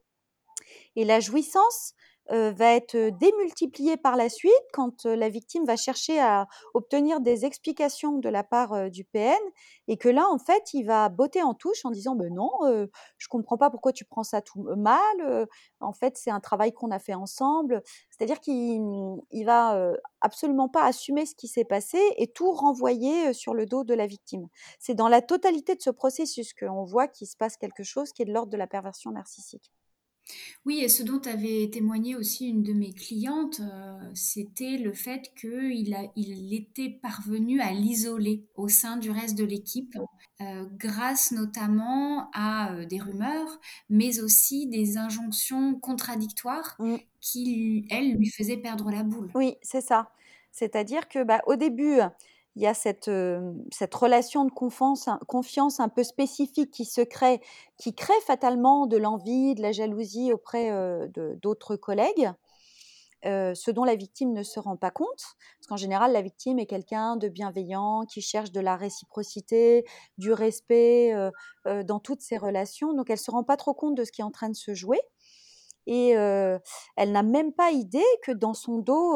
[0.95, 1.95] Et la jouissance,
[2.29, 8.17] va être démultipliée par la suite quand la victime va chercher à obtenir des explications
[8.17, 9.37] de la part du PN
[9.87, 12.51] et que là, en fait, il va botter en touche en disant ben non,
[13.17, 15.47] je comprends pas pourquoi tu prends ça tout mal.
[15.79, 17.81] en fait, c'est un travail qu'on a fait ensemble.
[18.09, 18.81] C'est-à-dire qu'il
[19.31, 23.83] il va absolument pas assumer ce qui s'est passé et tout renvoyer sur le dos
[23.83, 24.47] de la victime.
[24.79, 28.23] C'est dans la totalité de ce processus qu'on voit qu'il se passe quelque chose qui
[28.23, 29.71] est de l'ordre de la perversion narcissique.
[30.65, 35.31] Oui, et ce dont avait témoigné aussi une de mes clientes, euh, c'était le fait
[35.39, 39.97] qu'il il était parvenu à l'isoler au sein du reste de l'équipe,
[40.41, 43.59] euh, grâce notamment à euh, des rumeurs,
[43.89, 46.95] mais aussi des injonctions contradictoires mmh.
[47.21, 49.31] qui, elles, lui faisaient perdre la boule.
[49.35, 50.11] Oui, c'est ça.
[50.51, 51.99] C'est-à-dire que bah, au début,
[52.57, 53.11] il y a cette,
[53.71, 57.39] cette relation de confiance, confiance un peu spécifique qui se crée,
[57.77, 60.71] qui crée fatalement de l'envie, de la jalousie auprès
[61.39, 62.31] d'autres collègues.
[63.23, 66.65] ce dont la victime ne se rend pas compte, parce qu'en général, la victime est
[66.65, 69.85] quelqu'un de bienveillant, qui cherche de la réciprocité,
[70.17, 71.13] du respect
[71.65, 74.21] dans toutes ses relations, donc elle ne se rend pas trop compte de ce qui
[74.21, 74.99] est en train de se jouer
[75.87, 79.15] et elle n'a même pas idée que dans son dos,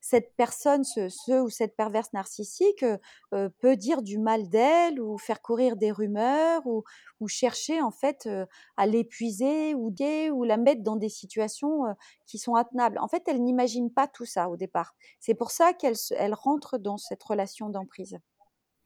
[0.00, 2.84] cette personne, ce, ou cette perverse narcissique
[3.30, 6.84] peut dire du mal d'elle ou faire courir des rumeurs ou,
[7.26, 8.28] chercher en fait
[8.76, 9.94] à l'épuiser ou,
[10.32, 11.84] ou la mettre dans des situations
[12.26, 12.98] qui sont attenables.
[12.98, 14.94] En fait, elle n'imagine pas tout ça au départ.
[15.20, 18.18] C'est pour ça qu'elle elle rentre dans cette relation d'emprise.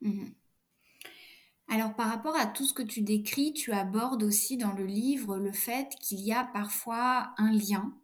[0.01, 0.31] Mmh
[1.69, 5.39] alors par rapport à tout ce que tu décris, tu abordes aussi dans le livre
[5.39, 7.95] le fait qu'il y a parfois un lien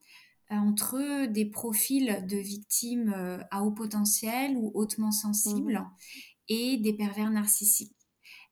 [0.51, 5.91] euh, entre des profils de victimes euh, à haut potentiel ou hautement sensibles mmh
[6.53, 7.95] et des pervers narcissiques.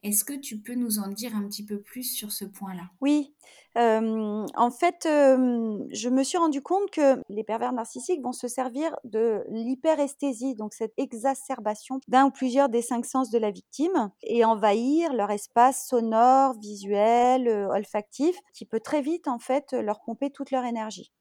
[0.02, 2.90] Est-ce que tu peux nous en dire un petit peu plus sur ce point-là?
[3.00, 3.34] Oui,
[3.76, 9.44] en fait, je me suis rendu compte que les pervers narcissiques vont se servir de
[9.48, 15.12] l'hyperesthésie, donc cette exacerbation d'un ou plusieurs des cinq sens de la victime, et envahir
[15.12, 20.64] leur espace sonore, visuel, olfactif, qui peut très vite en fait leur pomper toute leur
[20.64, 21.12] énergie.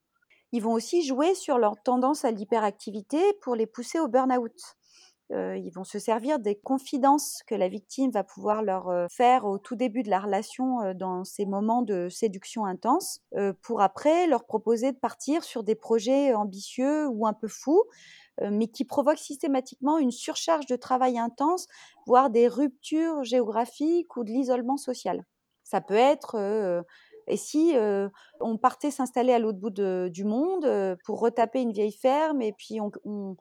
[0.52, 4.54] Ils vont aussi jouer sur leur tendance à l'hyperactivité pour les pousser au burn-out
[5.30, 9.76] ils vont se servir des confidences que la victime va pouvoir leur faire au tout
[9.76, 13.22] début de la relation dans ces moments de séduction intense
[13.62, 17.84] pour après leur proposer de partir sur des projets ambitieux ou un peu fous
[18.52, 21.68] mais qui provoquent systématiquement une surcharge de travail intense,
[22.06, 25.26] voire des ruptures géographiques ou de l'isolement social.
[25.64, 26.38] Ça peut être
[27.28, 27.74] et si
[28.40, 32.80] on partait s'installer à l'autre bout du monde pour retaper une vieille ferme et puis
[32.80, 33.36] on on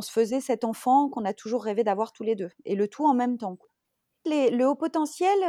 [0.00, 3.04] se faisait cet enfant qu'on a toujours rêvé d'avoir tous les deux, et le tout
[3.04, 3.58] en même temps.
[4.26, 5.42] le haut potentiel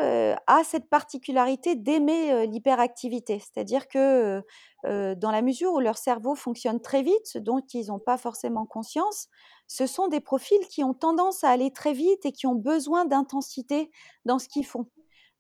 [0.48, 4.42] a cette particularité d'aimer l'hyperactivité, c'est-à-dire que
[4.86, 9.28] dans la mesure où leur cerveau fonctionne très vite, dont ils n'ont pas forcément conscience,
[9.68, 13.06] ce sont des profils qui ont tendance à aller très vite et qui ont besoin
[13.06, 13.92] d'intensité
[14.26, 14.88] dans ce qu'ils font.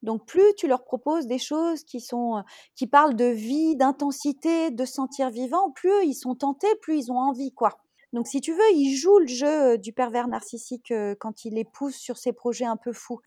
[0.03, 2.43] Donc plus tu leur proposes des choses qui sont
[2.75, 7.19] qui parlent de vie, d'intensité, de sentir vivant, plus ils sont tentés, plus ils ont
[7.19, 7.77] envie quoi.
[8.13, 11.95] Donc, si tu veux, il joue le jeu du pervers narcissique quand il les pousse
[11.95, 13.21] sur ses projets un peu fous.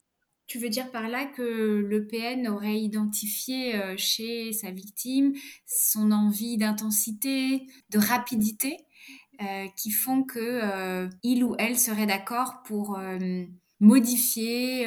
[0.47, 5.33] Tu veux dire par là que le PN aurait identifié chez sa victime
[5.65, 8.77] son envie d'intensité, de rapidité,
[9.75, 12.99] qui font que il ou elle serait d'accord pour
[13.81, 14.87] modifier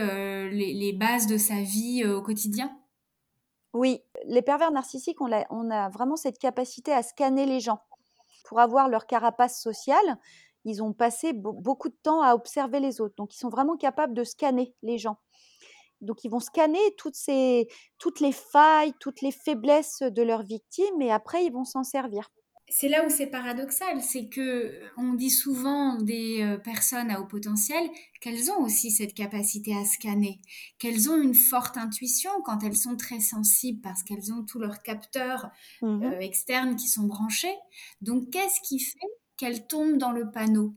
[0.51, 2.77] les, bases de sa vie au quotidien?
[3.73, 5.31] Oui, les pervers narcissiques, on
[5.71, 7.81] a vraiment cette capacité à scanner les gens
[8.47, 10.17] pour avoir leur carapace sociale,
[10.63, 13.15] ils ont passé beaucoup de temps à observer les autres.
[13.17, 15.17] Donc, ils sont vraiment capables de scanner les gens.
[16.01, 17.15] Donc, ils vont scanner toutes,
[17.97, 22.29] toutes les failles, toutes les faiblesses de leurs victimes et après, ils vont s'en servir.
[22.69, 27.25] C'est là où c'est paradoxal, c'est que on dit souvent des euh, personnes à haut
[27.25, 30.41] potentiel qu'elles ont aussi cette capacité à scanner,
[30.77, 34.81] qu'elles ont une forte intuition quand elles sont très sensibles parce qu'elles ont tous leurs
[34.81, 35.49] capteurs
[35.81, 37.55] Mmh euh, externes qui sont branchés.
[38.01, 38.97] Donc qu'est-ce qui fait
[39.37, 40.75] qu'elles tombent dans le panneau?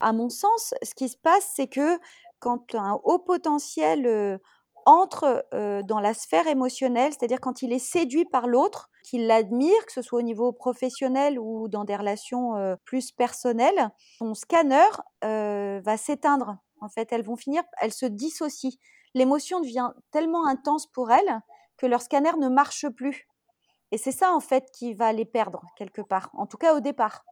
[0.00, 1.98] À mon sens, ce qui se passe, c'est que
[2.38, 4.38] quand un haut potentiel,
[4.86, 5.44] entre,
[5.84, 10.02] dans la sphère émotionnelle, c'est-à-dire quand il est séduit par l'autre, qu'il l'admire, que ce
[10.02, 14.88] soit au niveau professionnel ou dans des relations, plus personnelles, son scanner,
[15.22, 16.56] va s'éteindre.
[16.80, 18.78] En fait, elles vont finir elles se dissocient.
[19.14, 21.40] L'émotion devient tellement intense pour elles
[21.76, 23.26] que leur scanner ne marche plus
[23.94, 26.80] et c'est ça, en fait, qui va les perdre quelque part, en tout cas au
[26.80, 27.24] départ.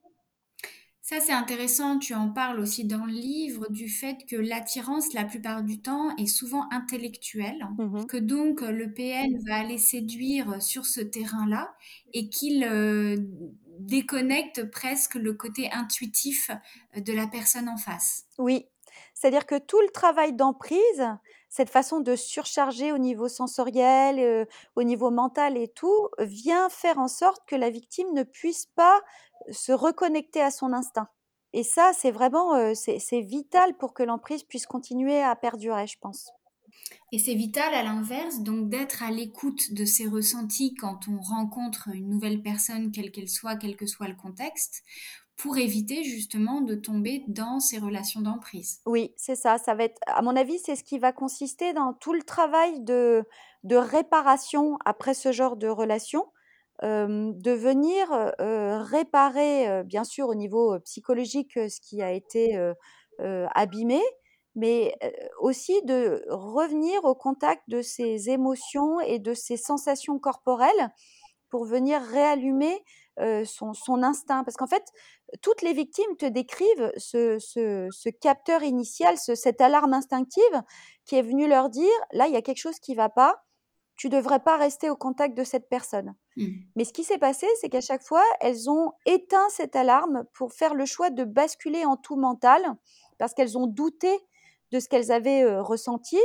[1.02, 1.98] Ça, c'est intéressant.
[1.98, 6.14] Tu en parles aussi dans le livre du fait que l'attirance, la plupart du temps,
[6.16, 11.74] est souvent intellectuelle, Mmh que donc euh, le PN va aller séduire sur ce terrain-là
[12.12, 13.16] et qu'il euh,
[13.80, 16.50] déconnecte presque le côté intuitif
[16.96, 18.24] de la personne en face.
[18.38, 18.66] Oui,
[19.14, 21.02] c'est-à-dire que tout le travail d'emprise,
[21.54, 27.08] cette façon de surcharger au niveau sensoriel, au niveau mental et tout, vient faire en
[27.08, 29.02] sorte que la victime ne puisse pas
[29.50, 31.08] se reconnecter à son instinct
[31.52, 36.30] et ça, c'est vraiment, c'est vital pour que l'emprise puisse continuer à perdurer, je pense.
[37.12, 41.88] Et c'est vital à l'inverse, donc d'être à l'écoute de ses ressentis quand on rencontre
[41.92, 44.82] une nouvelle personne, quelle qu'elle soit, quel que soit le contexte,
[45.42, 48.78] pour éviter justement de tomber dans ces relations d'emprise.
[48.86, 51.92] Oui, c'est ça, ça va être à mon avis, c'est ce qui va consister dans
[51.92, 53.24] tout le travail de
[53.62, 56.26] de réparation après ce genre de relation,
[56.82, 62.58] hem, de venir, heu réparer, heu, bien sûr au niveau, psychologique, ce qui a été,
[63.20, 64.00] abîmé,
[64.56, 64.96] mais,
[65.40, 70.90] aussi de revenir au contact de ses émotions et de ses sensations corporelles
[71.50, 72.84] pour venir réallumer,
[73.44, 74.44] son son instinct.
[74.44, 74.84] Parce qu'en fait,
[75.42, 80.62] toutes les victimes te décrivent ce ce ce capteur initial, ce cette alarme instinctive
[81.04, 83.44] qui est venue leur dire: «Là, il y a quelque chose qui va pas,
[83.96, 86.14] tu devrais pas rester au contact de cette personne».
[86.36, 86.46] Mmh.
[86.76, 90.52] Mais ce qui s'est passé, c'est qu'à chaque fois, elles ont éteint cette alarme pour
[90.52, 92.62] faire le choix de basculer en tout mental,
[93.18, 94.18] parce qu'elles ont douté
[94.70, 96.18] de ce qu'elles avaient, ressenti,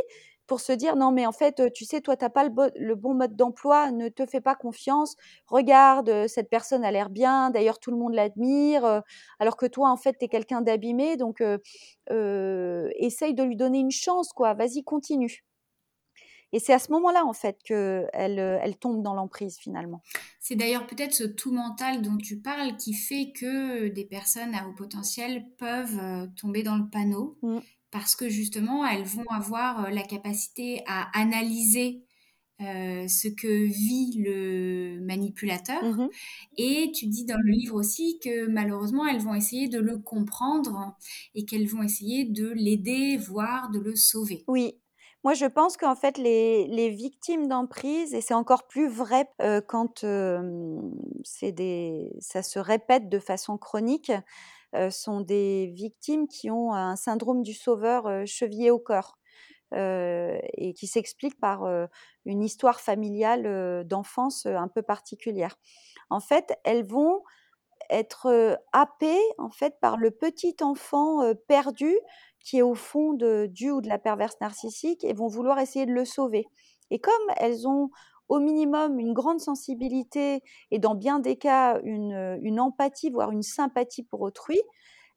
[0.48, 2.64] pour se dire: «Non mais en fait, tu sais, toi, tu as pas le bo
[2.76, 5.16] le bon mode d'emploi, ne te fais pas confiance.
[5.48, 9.04] Regarde, cette personne a l'air bien, d'ailleurs tout le monde l'admire,
[9.40, 11.42] alors que toi, en fait, tu es quelqu'un d'abîmé donc
[12.10, 15.44] essaye de lui donner une chance quoi, vas-y continue»
[16.54, 20.02] et c'est à ce moment-là, en fait, qu'elles, heu, elles tombent dans l'emprise finalement.
[20.40, 24.68] C'est d'ailleurs peut-être ce tout mental dont tu parles qui fait que des personnes à
[24.68, 27.62] haut potentiel peuvent tomber dans le panneau Mmh.
[27.92, 32.04] Parce que justement elles vont avoir euh, la capacité à analyser
[32.62, 36.08] euh, ce que vit le manipulateur mh.
[36.58, 40.98] et tu dis dans le livre aussi que malheureusement elles vont essayer de le comprendre
[41.36, 44.48] et qu'elles vont essayer de l'aider, voire de le sauver.
[44.48, 44.80] Oui.
[45.24, 49.62] Moi, je pense qu'en fait, les les victimes d'emprise et c'est encore plus vrai, heu,
[49.62, 50.06] quand,
[51.24, 54.12] c'est des ça se répète de façon chronique,
[54.92, 59.18] sont des victimes qui ont un syndrome du sauveur, heu, chevillé au corps,
[59.76, 61.66] heu et qui s'explique par,
[62.26, 65.58] une histoire familiale, d'enfance, un peu particulière.
[66.12, 67.24] En fait, elles vont
[67.90, 71.94] être, happées, en fait, par le petit enfant, perdu
[72.44, 75.86] qui est au fond de du ou de la perverse narcissique et vont vouloir essayer
[75.86, 76.46] de le sauver
[76.92, 77.90] et comme elles ont
[78.30, 83.32] au minimum une grande sensibilité et dans bien des cas une, heu, une empathie, voire
[83.32, 84.60] une sympathie pour autrui,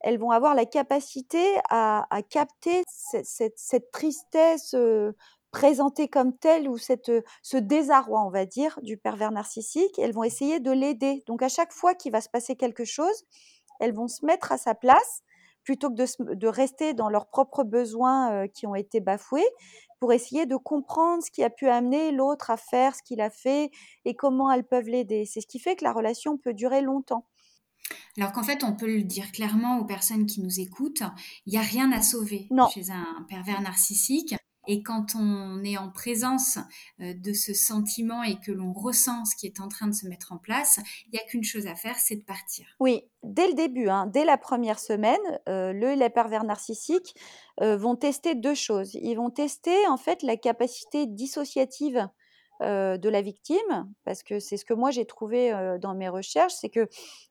[0.01, 5.15] elles vont avoir la capacité à capter cette tristesse, heu,
[5.53, 9.99] présentée comme telle ou cette, heu, ce désarroi, on va dire, du pervers narcissique.
[9.99, 11.23] Elles vont essayer de l'aider.
[11.27, 13.25] Donc à chaque fois qu'il va se passer quelque chose,
[13.81, 15.23] elles vont se mettre à sa place
[15.65, 19.47] plutôt que de rester dans leurs propres besoins, qui ont été bafoués,
[20.01, 23.31] pour essayer de comprendre ce qui a pu amener l'autre à faire ce qu'il a
[23.31, 23.71] fait
[24.05, 25.27] et comment elles peuvent l'aider.
[25.27, 27.27] C'est ce qui fait que la relation peut durer longtemps.
[28.17, 31.03] Alors qu'en fait, on peut le dire clairement aux personnes qui nous écoutent,
[31.47, 34.35] il n'y a rien à sauver Non, chez un pervers narcissique.
[34.73, 36.59] Et quand on est en présence
[37.01, 40.07] euh, de ce sentiment et que l'on ressent ce qui est en train de se
[40.07, 42.67] mettre en place, il n'y a qu'une chose à faire, c'est de partir.
[42.79, 45.19] oui, dès le début, hein, dès la première semaine,
[45.49, 47.17] heu, le les pervers narcissiques,
[47.61, 48.95] heu, vont tester 2 choses.
[48.95, 52.09] Ils vont tester, en fait, la capacité dissociative,
[52.63, 56.09] heu, de la victime, parce que c'est ce que moi j'ai trouvé, heu, dans mes
[56.09, 56.89] recherches, c'est que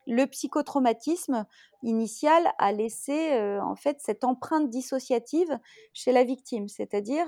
[0.08, 1.46] le psychotraumatisme
[1.84, 5.60] initial a laissé, heu, en fait, cette empreinte dissociative
[5.94, 6.68] chez la victime.
[6.68, 7.28] C'est-à-dire,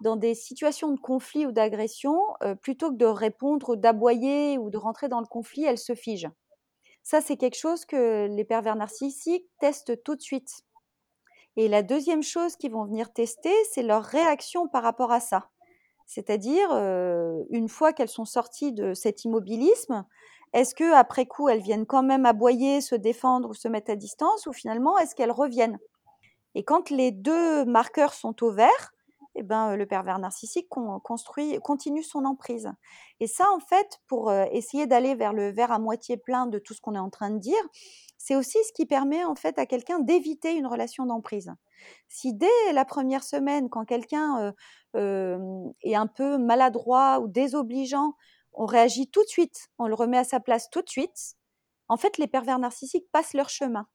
[0.00, 2.18] dans des situations de conflit ou d'agression,
[2.62, 6.28] plutôt que de répondre, d'aboyer ou de rentrer dans le conflit, elle se fige.
[7.02, 10.62] Ça, c'est quelque chose que les pervers narcissiques testent tout de suite.
[11.56, 15.50] Et la deuxième chose qu'ils vont venir tester, c'est leur réaction par rapport à ça.
[16.06, 16.70] C'est-à-dire,
[17.50, 20.04] une fois qu'elles sont sorties de cet immobilisme,
[20.52, 23.96] est-ce que après coup, elles viennent quand même aboyer, se défendre ou se mettre à
[23.96, 25.78] distance ou finalement, est-ce qu'elles reviennent?
[26.54, 28.94] Et quand les deux marqueurs sont au vert,
[29.34, 32.72] eh ben, le pervers narcissique construit, continue son emprise.
[33.20, 36.72] Et ça, en fait, pour essayer d'aller vers le verre à moitié plein de tout
[36.72, 37.62] ce qu'on est en train de dire,
[38.16, 41.52] c'est aussi ce qui permet en fait à quelqu'un d'éviter une relation d'emprise.
[42.08, 44.54] Si dès la première semaine, quand quelqu'un
[44.96, 48.14] est un peu maladroit ou désobligeant,
[48.52, 51.36] on réagit tout de suite, on le remet à sa place tout de suite,
[51.88, 53.86] en fait, les pervers narcissiques passent leur chemin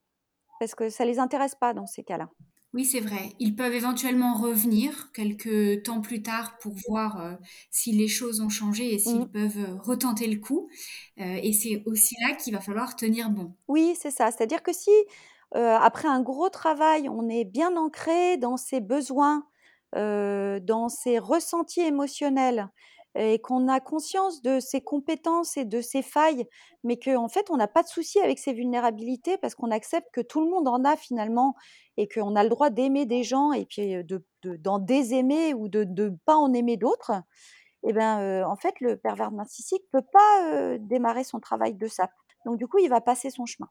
[0.59, 2.29] parce que ça les intéresse pas dans ces cas-là.
[2.73, 3.33] Oui, c'est vrai.
[3.39, 7.33] Ils peuvent éventuellement revenir quelques temps plus tard pour voir euh,
[7.69, 9.31] si les choses ont changé et s'ils mmh.
[9.31, 10.69] peuvent retenter le coup.
[11.19, 13.55] Euh, et c'est aussi là qu'il va falloir tenir bon.
[13.67, 14.31] Oui, c'est ça.
[14.31, 14.91] C'est-à-dire que si,
[15.53, 19.45] après un gros travail, on est bien ancré dans ses besoins,
[19.93, 22.69] dans ses ressentis émotionnels,
[23.15, 26.47] et qu'on a conscience de ses compétences et de ses failles,
[26.83, 30.07] mais qu'en en fait, on n'a pas de souci avec ses vulnérabilités parce qu'on accepte
[30.13, 31.55] que tout le monde en a finalement
[31.97, 35.83] et qu'on a le droit d'aimer des gens et puis de, d'en désaimer ou de
[35.83, 37.11] ne pas en aimer d'autres.
[37.83, 42.09] Et eh ben, en fait, le pervers narcissique peut pas démarrer son travail de ça.
[42.45, 43.69] Donc, du coup, il va passer son chemin.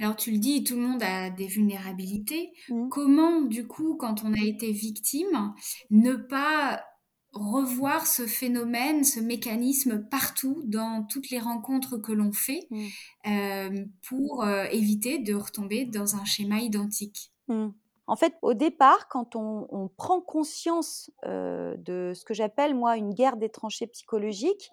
[0.00, 2.52] Alors tu le dis, tout le monde a des vulnérabilités.
[2.68, 2.88] Mmh.
[2.88, 5.54] Comment, du coup, quand on a été victime,
[5.90, 6.84] ne pas
[7.32, 12.86] revoir ce phénomène, ce mécanisme partout dans toutes les rencontres que l'on fait mmh.
[13.26, 17.32] euh, pour euh, éviter de retomber dans un schéma identique?
[17.48, 17.68] Mmh.
[18.06, 23.14] En fait, au départ, quand on, prend conscience euh, de ce que j'appelle moi une
[23.14, 24.70] guerre des tranchées psychologiques,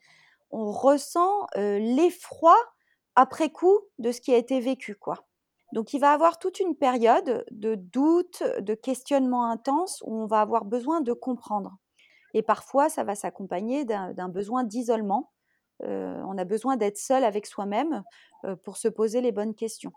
[0.51, 2.57] on ressent l'effroi
[3.15, 5.27] après coup de ce qui a été vécu, quoi.
[5.73, 10.41] Donc, il va avoir toute une période de doute, de questionnement intense où on va
[10.41, 11.77] avoir besoin de comprendre.
[12.33, 15.31] Et parfois, ça va s'accompagner d'un besoin d'isolement.
[15.83, 18.03] Euh, on a besoin d'être seul avec soi-même
[18.45, 19.93] euh, pour se poser les bonnes questions.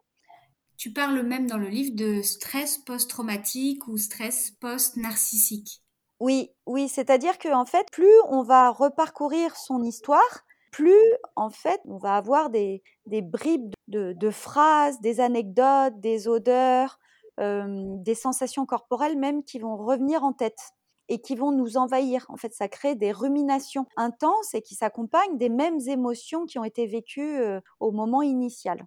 [0.77, 5.83] Tu parles même dans le livre de stress post-traumatique ou stress post-narcissique.
[6.21, 10.45] Oui, oui, c'est-à-dire qu'en en fait, plus on va reparcourir son histoire,
[10.75, 16.99] plus en fait on va avoir des, bribes de, phrases, des anecdotes, des odeurs,
[17.39, 20.73] euh, des sensations corporelles même qui vont revenir en tête
[21.09, 22.27] et qui vont nous envahir.
[22.29, 26.65] En fait, ça crée des ruminations intenses et qui s'accompagnent des mêmes émotions qui ont
[26.65, 27.39] été vécues
[27.79, 28.87] au moment initial.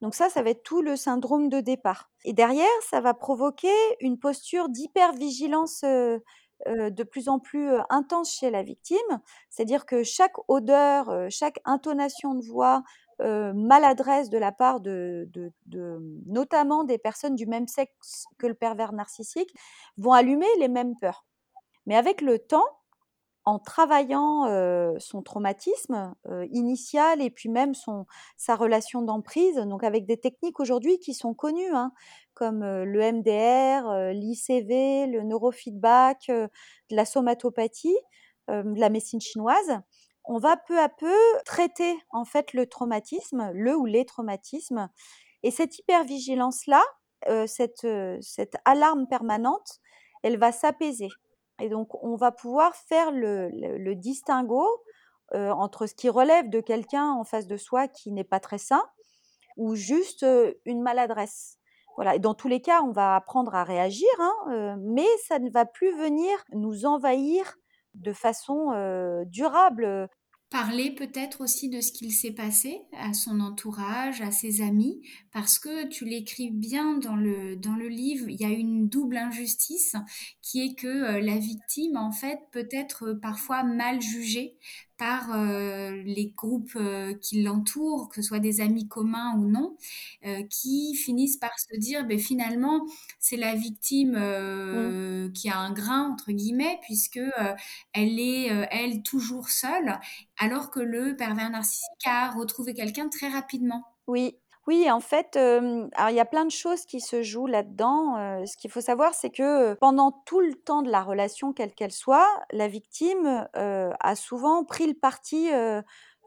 [0.00, 2.10] Donc ça, ça va être tout le syndrome de départ.
[2.24, 5.82] Et derrière, ça va provoquer une posture d'hypervigilance
[6.66, 9.20] de plus en plus intense chez la victime.
[9.48, 12.82] C'est-à-dire que chaque odeur, chaque intonation de voix,
[13.18, 15.28] maladresse de la part de,
[16.26, 19.54] notamment des personnes du même sexe que le pervers narcissique,
[19.98, 21.26] vont allumer les mêmes peurs.
[21.86, 22.66] Mais avec le temps,
[23.44, 24.46] en travaillant
[24.98, 26.14] son traumatisme
[26.50, 31.34] initial et puis même son, sa relation d'emprise, donc avec des techniques aujourd'hui qui sont
[31.34, 31.92] connues, hein,
[32.34, 36.30] comme le MDR, l'ICV, le neurofeedback,
[36.90, 37.96] la somatopathie,
[38.48, 39.80] la médecine chinoise,
[40.24, 44.90] on va peu à peu traiter en fait le traumatisme, le ou les traumatismes,
[45.42, 46.82] et cette hypervigilance-là,
[47.46, 47.86] cette,
[48.20, 49.80] cette alarme permanente,
[50.22, 51.08] elle va s'apaiser.
[51.60, 54.66] Et donc, on va pouvoir faire le, distinguo
[55.32, 58.82] entre ce qui relève de quelqu'un en face de soi qui n'est pas très sain
[59.56, 60.26] ou juste
[60.64, 61.58] une maladresse.
[61.96, 62.16] Voilà.
[62.16, 65.66] Et dans tous les cas, on va apprendre à réagir, hein, mais ça ne va
[65.66, 67.54] plus venir nous envahir
[67.94, 68.72] de façon
[69.26, 70.08] durable
[70.50, 75.00] parler peut-être aussi de ce qu'il s'est passé à son entourage, à ses amis,
[75.32, 79.16] parce que tu l'écris bien dans le, dans le livre, il y a une double
[79.16, 79.94] injustice
[80.42, 84.56] qui est que euh, la victime, en fait, peut être parfois mal jugée
[85.00, 89.74] par euh, les groupes euh, qui l'entourent, que ce soit des amis communs ou non,
[90.26, 92.84] euh, qui finissent par se dire, ben, finalement,
[93.18, 95.32] c'est la victime mmh.
[95.32, 97.20] qui a un grain, entre guillemets, puisque
[97.94, 99.98] elle est, elle, toujours seule,
[100.38, 103.86] alors que le pervers narcissique a retrouvé quelqu'un très rapidement.
[104.06, 104.36] Oui,
[104.70, 108.44] oui, en fait, alors il y a plein de choses qui se jouent là-dedans.
[108.46, 111.90] ce qu'il faut savoir, c'est que pendant tout le temps de la relation, quelle qu'elle
[111.90, 115.48] soit, la victime a souvent pris le parti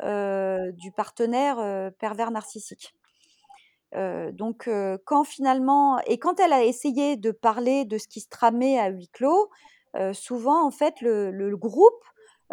[0.01, 2.93] du partenaire pervers narcissique.
[3.93, 4.69] donc,
[5.05, 8.89] quand finalement, et quand elle a essayé de parler de ce qui se tramait à
[8.89, 9.49] huis clos,
[10.11, 12.03] souvent, en fait, le, groupe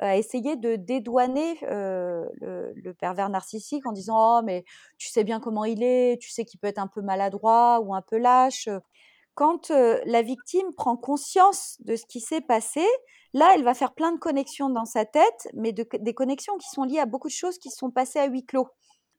[0.01, 4.65] à essayer de dédouaner le, pervers narcissique en disant oh mais
[4.99, 7.95] tu sais bien comment il est, tu sais qu'il peut être un peu maladroit ou
[7.95, 8.69] un peu lâche.
[9.35, 12.85] Quand la victime prend conscience de ce qui s'est passé,
[13.35, 16.85] là elle va faire plein de connexions dans sa tête, mais des connexions qui sont
[16.85, 18.69] liées à beaucoup de choses qui sont passées à huis clos.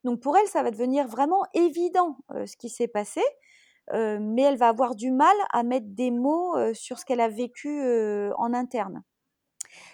[0.04, 3.22] Donc pour elle, ça va devenir vraiment évident ce qui s'est passé,
[3.94, 7.84] mais elle va avoir du mal à mettre des mots sur ce qu'elle a vécu
[8.38, 9.04] en interne.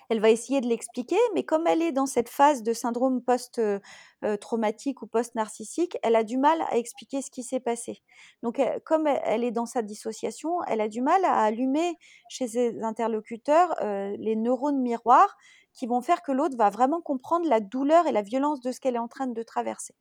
[0.09, 5.01] Elle va essayer de l'expliquer, mais comme elle est dans cette phase de syndrome post-traumatique
[5.01, 8.01] ou post-narcissique, elle a du mal à expliquer ce qui s'est passé.
[8.41, 11.97] Donc, comme elle est dans sa dissociation, elle a du mal à allumer
[12.29, 15.35] chez ses interlocuteurs les neurones miroirs
[15.73, 18.79] qui vont faire que l'autre va vraiment comprendre la douleur et la violence de ce
[18.79, 19.93] qu'elle est en train de traverser.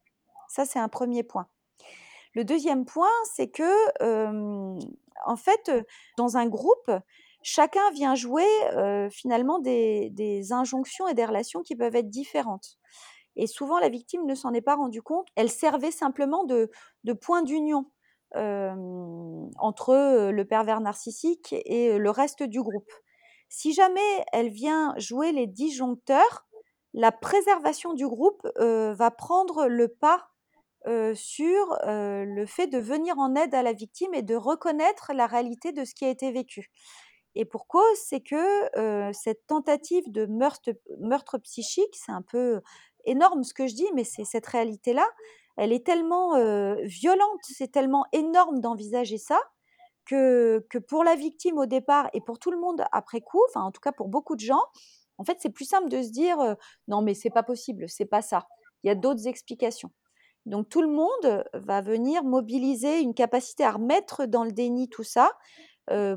[0.49, 1.49] Ça, c'est un premier point.
[2.35, 5.71] Le deuxième point, c'est que, en fait,
[6.17, 6.91] dans un groupe,
[7.47, 8.45] chacun vient jouer
[9.11, 12.77] finalement des, injonctions et des relations qui peuvent être différentes.
[13.37, 15.29] Et souvent, la victime ne s'en est pas rendue compte.
[15.37, 16.69] Elle servait simplement de,
[17.21, 17.87] point d'union
[18.35, 22.91] entre le pervers narcissique et le reste du groupe.
[23.49, 26.49] Si jamais elle vient jouer les disjoncteurs,
[26.95, 30.31] la préservation du groupe va prendre le pas
[31.15, 35.71] sur le fait de venir en aide à la victime et de reconnaître la réalité
[35.71, 36.73] de ce qui a été vécu.
[37.37, 42.63] Et pour cause, c'est que cette tentative de meurtre, psychique, c'est un peu
[43.05, 45.07] énorme ce que je dis, mais c'est cette réalité-là,
[45.59, 46.35] elle est tellement
[46.83, 49.39] violente, c'est tellement énorme d'envisager ça,
[50.07, 53.63] que, que, pour la victime au départ et pour tout le monde après coup, enfin
[53.63, 54.63] en tout cas pour beaucoup de gens,
[55.19, 56.39] en fait c'est plus simple de se dire
[56.89, 58.47] non mais c'est pas possible, c'est pas ça.
[58.83, 59.91] Il y a d'autres explications.
[60.47, 65.03] Donc tout le monde va venir mobiliser une capacité à remettre dans le déni tout
[65.03, 65.33] ça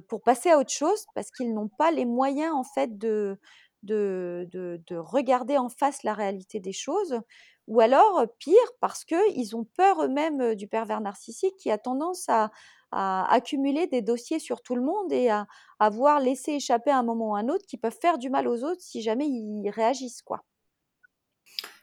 [0.08, 3.40] pour passer à autre chose parce qu'ils n'ont pas les moyens en fait de,
[3.84, 7.20] de, de, regarder en face la réalité des choses
[7.68, 12.52] ou alors pire parce qu'ils ont peur eux-mêmes du pervers narcissique qui a tendance à,
[12.92, 15.48] à accumuler des dossiers sur tout le monde et à,
[15.80, 18.48] à voir laisser échapper à un moment ou un autre qui peuvent faire du mal
[18.48, 20.44] aux autres si jamais ils réagissent quoi.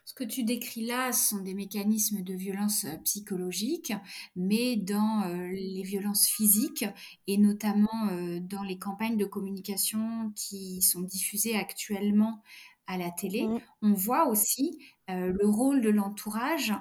[0.07, 3.91] Ce que tu décris là sont des mécanismes de violence euh, psychologique,
[4.37, 6.85] mais dans euh, les violences physiques
[7.27, 12.41] et notamment euh, dans les campagnes de communication qui sont diffusées actuellement
[12.87, 13.59] à la télé, mmh.
[13.81, 14.79] on voit aussi
[15.09, 16.73] le rôle de l'entourage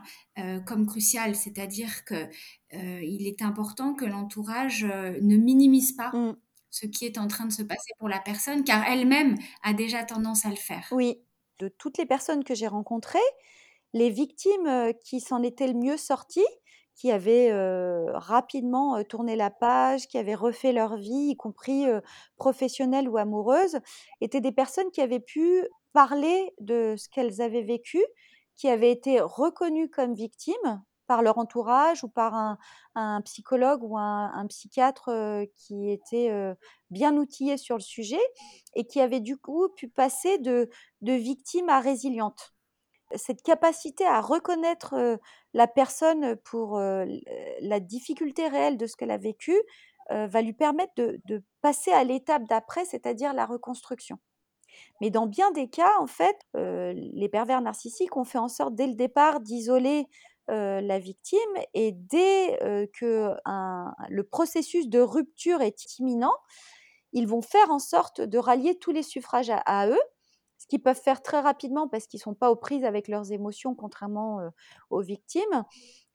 [0.64, 2.29] comme crucial, c'est-à-dire que
[2.72, 6.37] il est important que l'entourage ne minimise pas mmh.
[6.70, 10.05] ce qui est en train de se passer pour la personne, car elle-même a déjà
[10.05, 10.87] tendance à le faire.
[10.93, 11.18] Oui,
[11.59, 13.18] de toutes les personnes que j'ai rencontrées,
[13.92, 16.46] les victimes qui s'en étaient le mieux sorties,
[16.94, 17.52] qui avaient
[18.14, 21.84] rapidement tourné la page, qui avaient refait leur vie, y compris
[22.36, 23.78] professionnelle ou amoureuse,
[24.20, 28.02] étaient des personnes qui avaient pu parler de ce qu'elles avaient vécu,
[28.54, 32.34] qui avaient été reconnues comme victimes par leur entourage ou par
[32.94, 35.11] un, psychologue ou un, psychiatre
[35.57, 36.30] qui était
[36.90, 38.20] bien outillé sur le sujet
[38.74, 40.68] et qui avait du coup pu passer de,
[41.02, 42.54] victime à résiliente.
[43.14, 45.18] Cette capacité à reconnaître
[45.54, 49.54] la personne pour la difficulté réelle de ce qu'elle a vécu
[50.11, 54.18] va lui permettre de passer à l'étape d'après, c'est-à-dire la reconstruction.
[55.00, 58.86] Mais dans bien des cas, en fait, les pervers narcissiques ont fait en sorte dès
[58.86, 60.07] le départ d'isoler
[60.49, 61.40] la victime
[61.74, 62.59] et dès
[62.92, 63.34] que
[64.09, 66.34] le processus de rupture est imminent,
[67.12, 70.01] ils vont faire en sorte de rallier tous les suffrages à, eux,
[70.59, 73.32] ce qu'ils peuvent faire très rapidement parce qu'ils ne sont pas aux prises avec leurs
[73.32, 74.40] émotions, contrairement
[74.90, 75.64] aux victimes.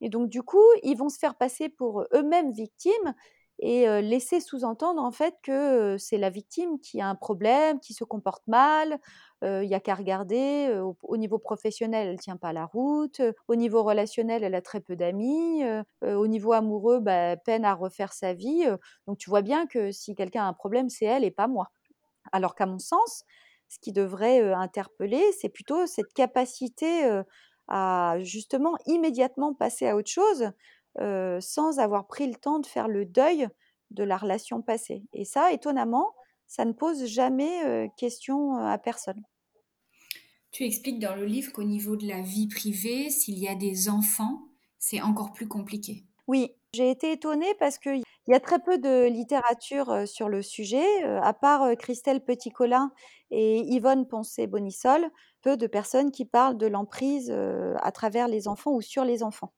[0.02, 3.14] Et donc, du coup, ils vont se faire passer pour eux-mêmes victimes
[3.62, 8.04] et laisser sous-entendre en fait que c'est la victime qui a un problème, qui se
[8.04, 8.98] comporte mal,
[9.44, 13.56] il n'y a qu'à regarder, au, niveau professionnel, elle ne tient pas la route, au
[13.56, 15.64] niveau relationnel, elle a très peu d'amis,
[16.02, 18.66] au niveau amoureux, bah, peine à refaire sa vie.
[19.06, 21.72] donc tu vois bien que si quelqu'un a un problème, c'est elle et pas moi.
[22.32, 23.24] Alors qu'à mon sens,
[23.70, 27.22] ce qui devrait interpeller, c'est plutôt cette capacité
[27.68, 30.52] à justement immédiatement passer à autre chose
[30.98, 33.48] sans avoir pris le temps de faire le deuil
[33.92, 35.04] de la relation passée.
[35.14, 36.14] Et ça, étonnamment,
[36.48, 39.22] ça ne pose jamais question à personne.
[40.52, 43.88] Tu expliques dans le livre qu'au niveau de la vie privée, s'il y a des
[43.88, 46.04] enfants, c'est encore plus compliqué.
[46.28, 51.04] Oui, j'ai été étonnée parce qu'il y a très peu de littérature sur le sujet,
[51.04, 52.92] à part Christelle Petit-Colin
[53.30, 55.10] et Yvonne Poncé-Bonissol,
[55.42, 59.54] peu de personnes qui parlent de l'emprise à travers les enfants ou sur les enfants.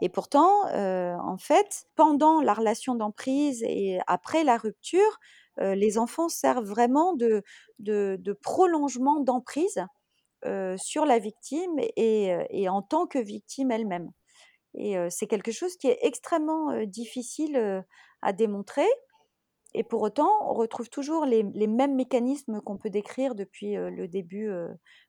[0.00, 5.18] Et pourtant, en fait, pendant la relation d'emprise et après la rupture,
[5.58, 7.42] les enfants servent vraiment de
[8.42, 9.84] prolongement d'emprise,
[10.76, 14.10] sur la victime et en tant que victime elle-même.
[14.74, 17.84] Et c'est quelque chose qui est extrêmement, difficile,
[18.22, 18.86] à démontrer
[19.74, 24.48] et pour autant, on retrouve toujours les, mêmes mécanismes qu'on peut décrire depuis le début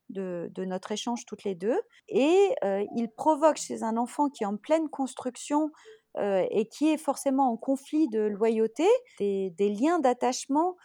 [0.09, 1.79] de, notre échange toutes les deux.
[2.09, 5.71] Et il provoque chez un enfant qui est en pleine construction
[6.17, 8.87] et qui est forcément en conflit de loyauté,
[9.19, 10.75] des, liens d'attachement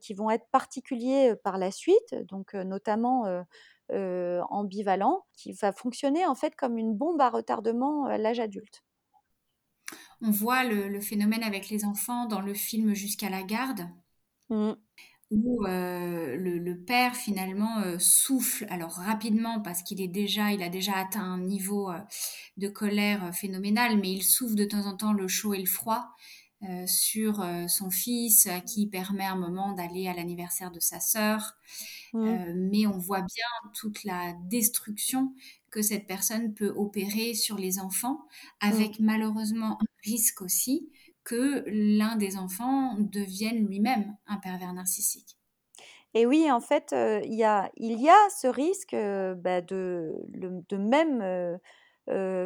[0.00, 3.24] qui vont être particuliers par la suite, donc notamment
[3.90, 8.85] ambivalents, qui va fonctionner en fait comme une bombe à retardement à l'âge adulte.
[10.22, 13.88] On voit le, phénomène avec les enfants dans le film Jusqu'à la garde,
[14.48, 14.72] mmh.
[15.30, 20.68] où euh, le, père finalement euh, souffle, alors rapidement parce qu'il est déjà, il a
[20.68, 21.98] déjà atteint un niveau euh,
[22.56, 26.08] de colère phénoménal, mais il souffle de temps en temps le chaud et le froid.
[26.86, 31.54] sur son fils à qui il permet un moment d'aller à l'anniversaire de sa sœur.
[32.12, 32.54] Mmh.
[32.54, 35.34] mais on voit bien toute la destruction
[35.76, 38.24] que cette personne peut opérer sur les enfants,
[38.60, 39.04] avec mmh.
[39.04, 40.90] malheureusement un risque aussi
[41.22, 45.36] que l'un des enfants devienne lui-même un pervers narcissique.
[46.14, 48.96] Et oui, en fait, il, y a, il y a ce risque
[49.42, 51.58] bah, de, de, même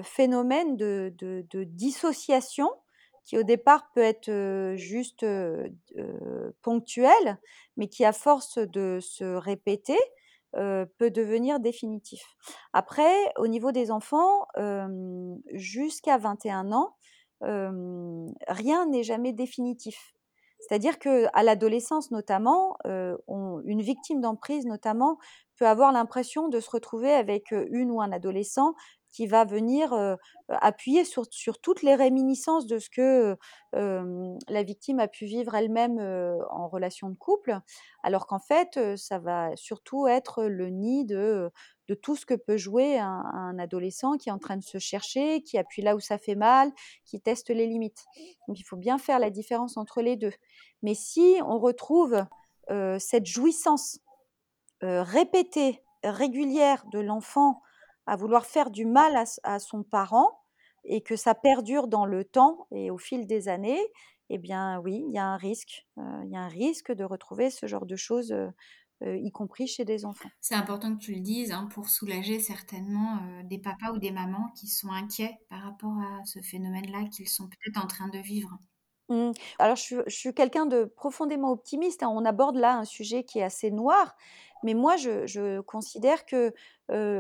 [0.03, 2.69] phénomène de, de, dissociation
[3.23, 5.25] qui au départ peut être juste
[6.63, 7.39] ponctuel,
[7.77, 9.99] mais qui à force de se répéter,
[10.53, 12.23] peut devenir définitif.
[12.73, 14.47] Après, au niveau des enfants,
[15.53, 16.97] jusqu'à 21 ans,
[17.41, 20.15] rien n'est jamais définitif.
[20.61, 25.19] C'est-à-dire que à l'adolescence notamment, une victime d'emprise notamment
[25.57, 28.75] peut avoir l'impression de se retrouver avec une ou un adolescent
[29.13, 29.93] qui va venir
[30.49, 31.27] appuyer sur,
[31.61, 33.37] toutes les réminiscences de ce que
[33.73, 35.99] la victime a pu vivre elle-même
[36.51, 37.59] en relation de couple,
[38.03, 41.51] alors qu'en fait, ça va surtout être le nid de,
[41.89, 44.79] de tout ce que peut jouer un, un, adolescent qui est en train de se
[44.79, 46.73] chercher, qui appuie là où ça fait mal,
[47.05, 48.05] qui teste les limites.
[48.49, 50.33] Donc il faut bien faire la différence entre les deux.
[50.83, 52.25] Mais si on retrouve
[52.99, 53.99] cette jouissance
[54.83, 57.63] répétée, régulière de l'enfant
[58.07, 60.41] à vouloir faire du mal à, son parent
[60.85, 63.81] et que ça perdure dans le temps et au fil des années,
[64.31, 65.87] eh bien oui, il y a un risque.
[65.99, 68.49] Euh, il y a un risque de retrouver ce genre de choses, euh,
[69.03, 70.29] euh, y compris chez des enfants.
[70.41, 74.51] C'est important que tu le dises hein, pour soulager certainement des papas ou des mamans
[74.55, 78.59] qui sont inquiets par rapport à ce phénomène-là qu'ils sont peut-être en train de vivre.
[79.11, 79.33] Mmh.
[79.59, 82.05] Alors je suis, quelqu'un de profondément optimiste.
[82.05, 82.11] Hein.
[82.15, 84.15] On aborde là un sujet qui est assez noir,
[84.63, 86.53] mais moi, je, considère que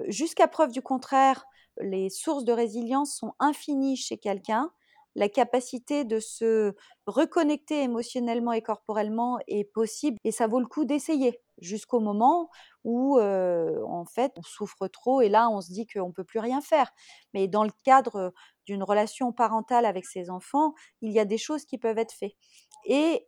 [0.08, 1.44] jusqu'à preuve du contraire,
[1.80, 4.70] les sources de résilience sont infinies chez quelqu'un.
[5.16, 6.74] La capacité de se
[7.06, 12.48] reconnecter émotionnellement et corporellement est possible et ça vaut le coup d'essayer jusqu'au moment
[12.84, 16.38] où en fait on souffre trop et là on se dit qu'on ne peut plus
[16.38, 16.92] rien faire.
[17.34, 18.32] Mais dans le cadre
[18.66, 22.36] d'une relation parentale avec ses enfants, il y a des choses qui peuvent être faites.
[22.84, 23.26] Et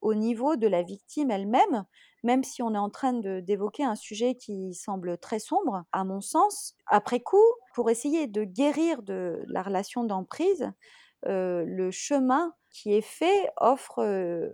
[0.00, 1.86] au niveau de la victime elle-même,
[2.22, 6.20] même si on est en train d'évoquer un sujet qui semble très sombre, à mon
[6.20, 7.42] sens, après coup,
[7.74, 10.70] pour essayer de guérir de la relation d'emprise,
[11.24, 14.02] le chemin qui est fait offre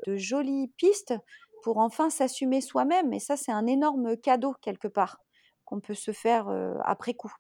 [0.07, 1.15] de jolies pistes
[1.63, 3.13] pour enfin s'assumer soi-même.
[3.13, 5.19] Et ça, c'est un énorme cadeau quelque part
[5.65, 6.49] qu'on peut se faire
[6.85, 7.33] après coup.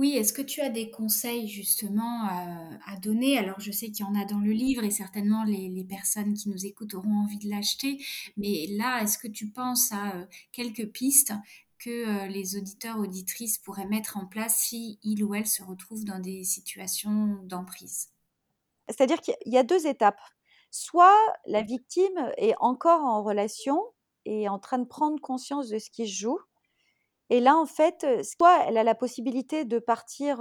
[0.00, 2.24] Oui, est-ce que tu as des conseils justement
[2.86, 3.36] à, donner?
[3.36, 6.48] Alors, je sais qu'il y en a dans le livre et certainement les, personnes qui
[6.48, 8.02] nous écoutent auront envie de l'acheter.
[8.38, 11.34] Mais là, est-ce que tu penses à euh, quelques pistes
[11.78, 16.18] que euh, les auditeurs, auditrices pourraient mettre en place si ou elles se retrouvent dans
[16.18, 18.08] des situations d'emprise?
[18.88, 20.22] C'est-à-dire qu'il y a deux étapes.
[20.70, 23.78] Soit la victime est encore en relation
[24.24, 26.38] et en train de prendre conscience de ce qui se joue,
[27.30, 30.38] et là, en fait, soit elle a la possibilité de partir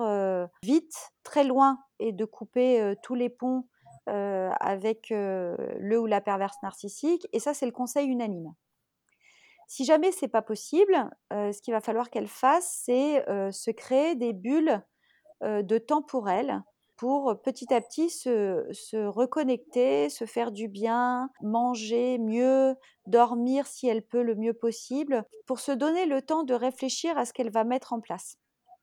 [0.64, 3.68] vite, très loin, et de couper tous les ponts
[4.08, 7.28] avec le ou la perverse narcissique.
[7.32, 8.54] Et ça, c'est le conseil unanime.
[9.68, 14.34] Si jamais c'est pas possible, ce qu'il va falloir qu'elle fasse, c'est se créer des
[14.34, 14.84] bulles
[15.42, 16.64] de temps pour elle
[17.00, 22.76] pour petit à petit se, reconnecter, se faire du bien, manger mieux,
[23.08, 27.24] dormir si elle peut le mieux possible, pour se donner le temps de réfléchir à
[27.24, 28.36] ce qu'elle va mettre en place.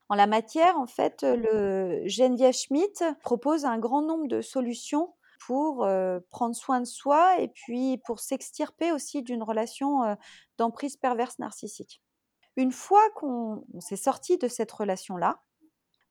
[0.09, 5.15] En la matière, en fait, le Geneviève Schmidt propose un grand nombre de solutions
[5.47, 5.87] pour
[6.31, 10.17] prendre soin de soi et puis pour s'extirper aussi d'une relation
[10.57, 12.01] d'emprise perverse narcissique.
[12.57, 15.43] Une fois qu'on s'est sorti de cette relation-là,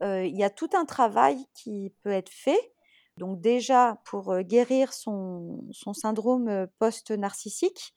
[0.01, 2.73] il y a tout un travail qui peut être fait
[3.17, 5.61] Donc déjà, pour guérir son,
[5.93, 7.93] syndrome post-narcissique,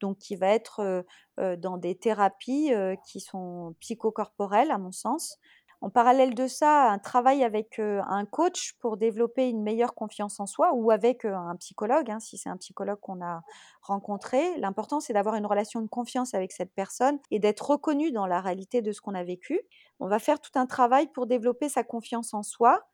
[0.00, 1.04] donc qui va être
[1.38, 2.72] dans des thérapies
[3.06, 5.38] qui sont psychocorporelles, à mon sens.
[5.82, 10.46] En parallèle de ça, un travail avec un coach pour développer une meilleure confiance en
[10.46, 13.42] soi ou avec un psychologue, hein, si c'est un psychologue qu'on a
[13.80, 14.56] rencontré.
[14.58, 18.40] L'important, c'est d'avoir une relation de confiance avec cette personne et d'être reconnu dans la
[18.40, 19.60] réalité de ce qu'on a vécu.
[19.98, 22.86] On va faire tout un travail pour développer sa confiance en soi,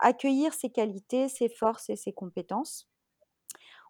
[0.00, 2.88] accueillir ses qualités, ses forces et ses compétences.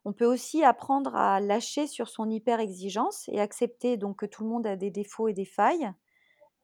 [0.05, 4.51] On peut aussi apprendre à lâcher sur son hyper-exigence et accepter donc que tout le
[4.51, 5.91] monde a des défauts et des failles.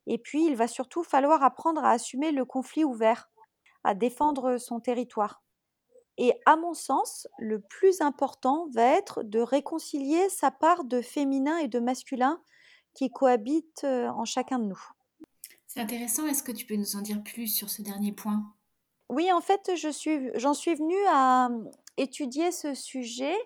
[0.06, 3.30] Et puis, il va surtout falloir apprendre à assumer le conflit ouvert,
[3.84, 5.42] à défendre son territoire.
[6.16, 11.58] Et à mon sens, le plus important va être de réconcilier sa part de féminin
[11.58, 12.40] et de masculin
[12.94, 14.82] qui cohabitent en chacun de nous.
[15.66, 18.54] C'est intéressant, est-ce que tu peux nous en dire plus sur ce dernier point?
[19.08, 21.48] Oui, en fait, j'en suis, suis venue à
[21.96, 23.36] étudier ce sujet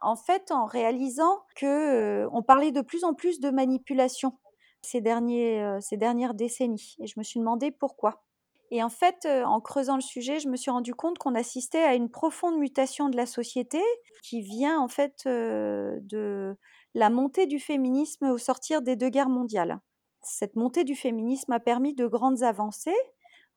[0.00, 4.38] en fait en réalisant que on parlait de plus en plus de manipulation
[4.84, 6.96] ces, derniers, ces dernières décennies.
[7.00, 8.24] Et je me suis demandé pourquoi.
[8.70, 11.94] Et en fait, en creusant le sujet, je me suis rendu compte qu'on assistait à
[11.94, 13.80] une profonde mutation de la société
[14.22, 16.56] qui vient en fait de
[16.94, 19.80] la montée du féminisme au sortir des deux guerres mondiales.
[20.22, 22.96] Cette montée du féminisme a permis de grandes avancées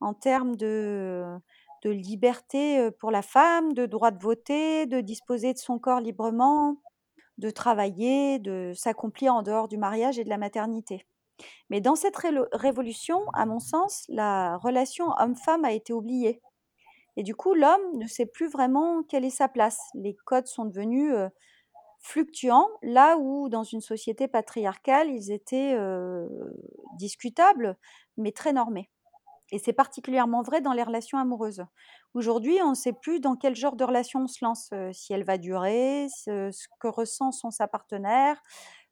[0.02, 1.24] en termes de,
[1.84, 6.82] de liberté pour la femme, de droit de voter, de disposer de son corps librement,
[7.38, 11.06] de travailler, de s'accomplir en dehors du mariage et de la maternité.
[11.70, 16.42] Mais dans cette révolution, à mon sens, la relation homme-femme a été oubliée.
[17.16, 19.80] Et du coup, l'homme ne sait plus vraiment quelle est sa place.
[19.96, 21.14] Les codes sont devenus
[22.00, 25.78] fluctuants, là où dans une société patriarcale, ils étaient
[26.98, 27.76] discutables,
[28.18, 28.90] mais très normés.
[29.52, 31.66] Et c'est particulièrement vrai dans les relations amoureuses.
[32.14, 35.24] Aujourd'hui, on ne sait plus dans quel genre de relation on se lance, si elle
[35.24, 38.42] va durer, ce, que ressent son partenaire.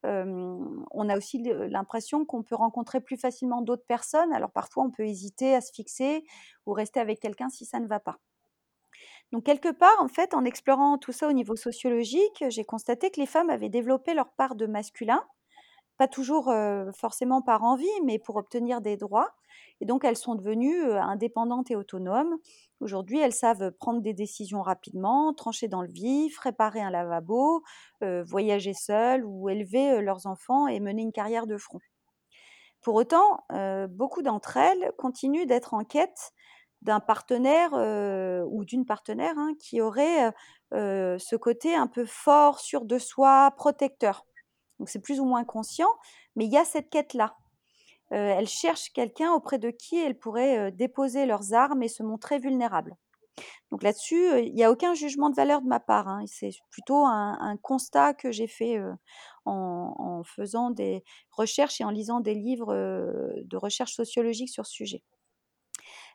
[0.06, 4.34] On a aussi l'impression qu'on peut rencontrer plus facilement d'autres personnes.
[4.34, 6.24] Alors parfois, on peut hésiter à se fixer
[6.66, 8.18] ou rester avec quelqu'un si ça ne va pas.
[9.32, 13.20] Donc quelque part, en fait, en explorant tout ça au niveau sociologique, j'ai constaté que
[13.20, 15.24] les femmes avaient développé leur part de masculin,
[15.98, 16.54] pas toujours
[16.96, 19.34] forcément par envie, mais pour obtenir des droits.
[19.82, 22.38] Et donc, elles sont devenues indépendantes et autonomes.
[22.80, 27.64] Aujourd'hui, elles savent prendre des décisions rapidement, trancher dans le vif, réparer un lavabo,
[28.02, 31.80] voyager seules ou élever leurs enfants et mener une carrière de front.
[32.82, 33.44] Pour autant,
[33.90, 36.34] beaucoup d'entre elles continuent d'être en quête
[36.82, 37.74] d'un partenaire
[38.48, 40.32] ou d'une partenaire hein, qui aurait
[40.72, 44.26] ce côté un peu fort, sûr de soi, protecteur.
[44.80, 45.90] Donc c'est plus ou moins conscient,
[46.36, 47.36] mais il y a cette quête-là.
[48.12, 52.04] Euh, elles cherchent quelqu'un auprès de qui elles pourraient euh, déposer leurs armes et se
[52.04, 52.96] montrer vulnérables.
[53.72, 56.08] Donc là-dessus, euh, il n'y a aucun jugement de valeur de ma part.
[56.08, 56.24] Hein.
[56.28, 58.80] C'est plutôt un, constat que j'ai fait
[59.46, 65.04] en, faisant des recherches et en lisant des livres de recherche sociologique sur ce sujet.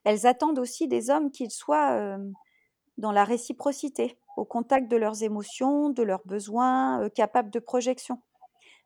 [0.04, 2.18] Elles attendent aussi des hommes qu'ils soient
[2.96, 8.22] dans la réciprocité, au contact de leurs émotions, de leurs besoins, capables de projection.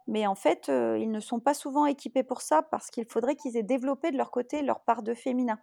[0.07, 3.57] Mais en fait, ils ne sont pas souvent équipés pour ça parce qu'il faudrait qu'ils
[3.57, 5.59] aient développé de leur côté leur part de féminin.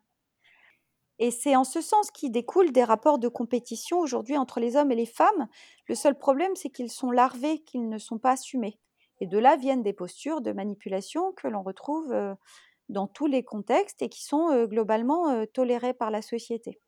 [1.19, 4.91] Et c'est en ce sens qu'il découle des rapports de compétition aujourd'hui entre les hommes
[4.91, 5.47] et les femmes.
[5.87, 8.79] Le seul problème, c'est qu'ils sont larvés, qu'ils ne sont pas assumés.
[9.19, 12.11] Et de là viennent des postures de manipulation que l'on retrouve
[12.89, 16.79] dans tous les contextes et qui sont globalement tolérées par la société.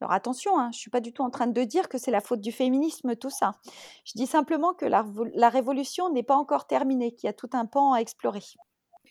[0.00, 2.10] Alors attention, hein, je ne suis pas du tout en train de dire que c'est
[2.10, 3.60] la faute du féminisme, tout ça.
[4.04, 7.66] Je dis simplement que la, révolution n'est pas encore terminée, qu'il y a tout un
[7.66, 8.42] pan à explorer.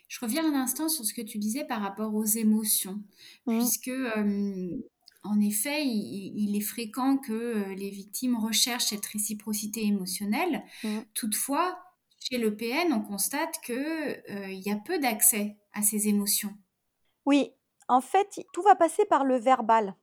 [0.07, 3.03] Je reviens un instant sur ce que tu disais par rapport aux émotions,
[3.45, 3.57] mmh.
[3.57, 3.91] puisque
[5.23, 10.63] en effet, il, est fréquent que les victimes recherchent cette réciprocité émotionnelle.
[10.85, 10.99] Mmh.
[11.13, 11.77] Toutefois,
[12.17, 16.53] chez le PN, on constate qu'il y a peu d'accès à ces émotions.
[17.25, 17.51] Oui,
[17.89, 19.93] en fait, tout va passer par le verbal.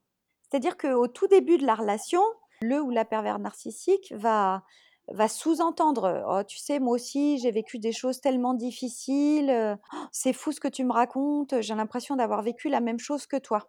[0.54, 2.22] C'est-à-dire qu'au tout début de la relation,
[2.62, 4.62] le ou la pervers narcissique va,
[5.08, 10.32] va sous-entendre Oh, tu sais, moi aussi, j'ai vécu des choses tellement difficiles, oh, c'est
[10.32, 13.68] fou ce que tu me racontes, j'ai l'impression d'avoir vécu la même chose que toi.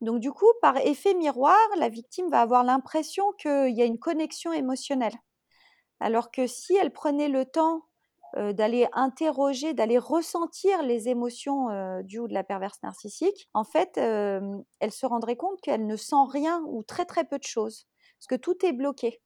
[0.00, 3.98] Donc, du coup, par effet miroir, la victime va avoir l'impression qu'il y a une
[3.98, 5.18] connexion émotionnelle.
[6.00, 7.82] Alors que si elle prenait le temps
[8.36, 11.68] d'aller interroger, d'aller ressentir les émotions
[12.02, 16.14] du ou de la perverse narcissique, en fait, elle se rendrait compte qu'elle ne sent
[16.30, 17.86] rien ou très très peu de choses,
[18.18, 19.20] parce que tout est bloqué.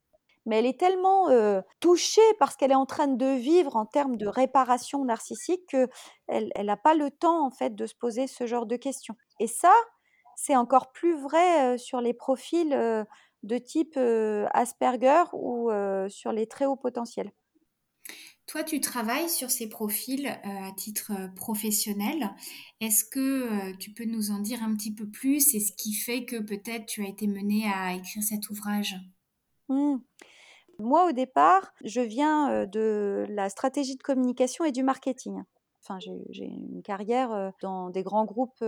[0.46, 1.28] Mais elle est tellement
[1.80, 6.52] touchée par ce qu'elle est en train de vivre en termes de réparation narcissique qu'elle
[6.62, 9.16] n'a pas le temps en fait de se poser ce genre de questions.
[9.38, 9.72] Et ça,
[10.36, 12.70] c'est encore plus vrai sur les profils
[13.42, 13.98] de type
[14.54, 15.70] Asperger ou
[16.08, 17.32] sur les très hauts potentiels.
[18.50, 22.30] Toi, tu travailles sur ces profils à titre professionnel.
[22.80, 25.54] Est-ce que tu peux nous en dire un petit peu plus?
[25.54, 28.96] Et ce qui fait que peut-être tu as été menée à écrire cet ouvrage?
[29.68, 29.98] Mmh.
[30.80, 35.44] Moi, au départ, je viens de la stratégie de communication et du marketing.
[35.84, 38.64] Enfin, j'ai une carrière dans des grands groupes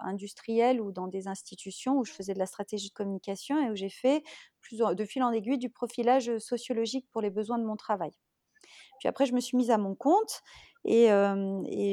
[0.00, 3.74] industriels ou dans des institutions où je faisais de la stratégie de communication et où
[3.74, 4.22] j'ai fait
[4.62, 8.12] plus de fil en aiguille du profilage sociologique pour les besoins de mon travail.
[9.02, 10.42] Puis après, je me suis mise à mon compte
[10.84, 11.08] et,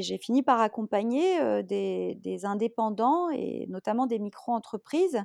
[0.03, 5.23] j'ai fini par accompagner des, indépendants et notamment des micro-entreprises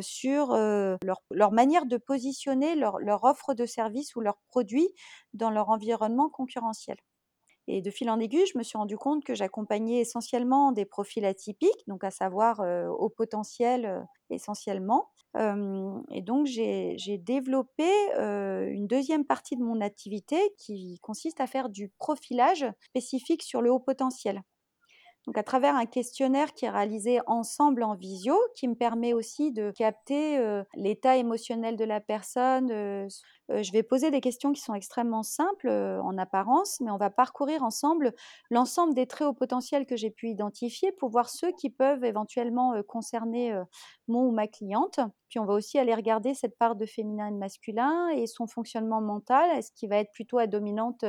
[0.00, 4.88] sur leur, manière de positionner leur, leur offre de services ou leurs produits
[5.34, 6.96] dans leur environnement concurrentiel.
[7.66, 11.24] Et de fil en aiguille, je me suis rendu compte que j'accompagnais essentiellement des profils
[11.24, 12.60] atypiques, donc à savoir
[12.98, 15.10] au potentiel essentiellement.
[15.36, 17.88] et donc j'ai développé
[18.18, 23.72] une deuxième partie de mon activité qui consiste à faire du profilage spécifique sur le
[23.72, 24.42] haut potentiel.
[25.26, 29.52] Donc à travers un questionnaire qui est réalisé ensemble en visio, qui me permet aussi
[29.52, 30.38] de capter
[30.74, 33.08] l'état émotionnel de la personne.
[33.48, 37.62] Je vais poser des questions qui sont extrêmement simples en apparence, mais on va parcourir
[37.62, 38.14] ensemble
[38.50, 42.74] l'ensemble des traits au potentiel que j'ai pu identifier pour voir ceux qui peuvent éventuellement
[42.82, 43.54] concerner
[44.08, 45.00] mon ou ma cliente.
[45.28, 48.46] Puis on va aussi aller regarder cette part de féminin et de masculin et son
[48.46, 49.50] fonctionnement mental.
[49.50, 51.04] Est-ce qu'il va être plutôt à dominante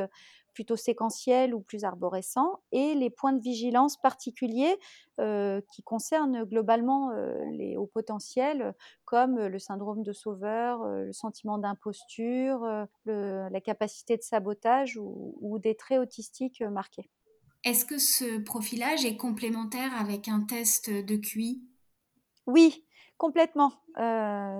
[0.53, 4.79] plutôt séquentiel ou plus arborescent, et les points de vigilance particuliers
[5.17, 7.11] qui concernent globalement
[7.51, 8.73] les hauts potentiels,
[9.03, 12.24] comme le syndrome de sauveur, le sentiment d'imposture,
[13.05, 17.09] la capacité de sabotage ou, ou des traits autistiques marqués.
[17.63, 21.63] Est-ce que ce profilage est complémentaire avec un test de QI?
[22.45, 22.85] Oui,
[23.17, 23.71] Complètement.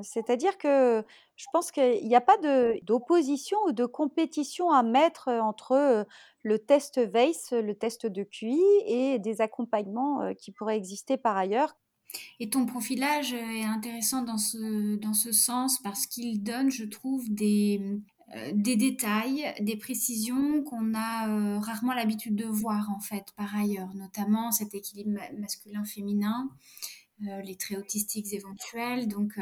[0.01, 1.03] c'est-à-dire que
[1.35, 2.37] je pense qu'il n'y a pas
[2.83, 6.07] d'opposition ou de compétition à mettre entre
[6.41, 11.75] le test VACE, le test de QI et des accompagnements qui pourraient exister par ailleurs.
[12.39, 17.33] Et ton profilage est intéressant dans ce, dans ce sens parce qu'il donne, je trouve,
[17.33, 17.81] des,
[18.53, 24.51] des détails, des précisions qu'on a rarement l'habitude de voir en fait par ailleurs, notamment
[24.51, 26.49] cet équilibre masculin-féminin,
[27.23, 29.07] euh, les traits autistiques éventuels.
[29.07, 29.37] Donc,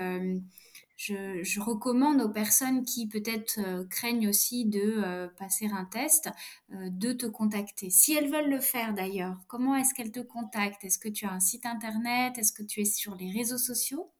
[1.11, 6.29] euh, je, recommande aux personnes qui peut-être euh, craignent aussi de passer un test
[6.69, 7.89] de te contacter.
[7.89, 10.83] Si elles veulent le faire d'ailleurs, comment est-ce qu'elles te contactent?
[10.83, 12.37] Est-ce que tu as un site internet?
[12.37, 14.11] Est-ce que tu es sur les réseaux sociaux?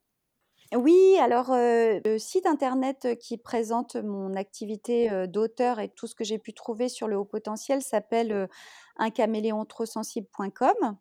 [0.76, 6.40] Oui, alors le site internet qui présente mon activité d'auteur et tout ce que j'ai
[6.40, 8.50] pu trouver sur le haut potentiel s'appelle
[8.98, 10.98] uncaméléon-trop-sensible.com.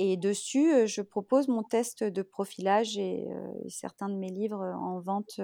[0.00, 3.26] Et dessus, je propose mon test de profilage et,
[3.68, 5.40] certains de mes livres en vente,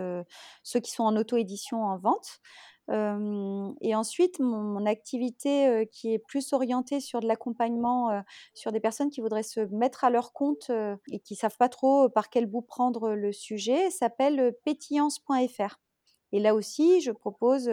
[0.62, 2.40] ceux qui sont en auto-édition en vente.
[2.88, 8.22] et ensuite, mon, activité qui est plus orientée sur de l'accompagnement
[8.54, 10.70] sur des personnes qui voudraient se mettre à leur compte
[11.10, 15.83] et qui ne savent pas trop par quel bout prendre le sujet s'appelle pétillance.fr.
[16.34, 17.70] Et là aussi, je propose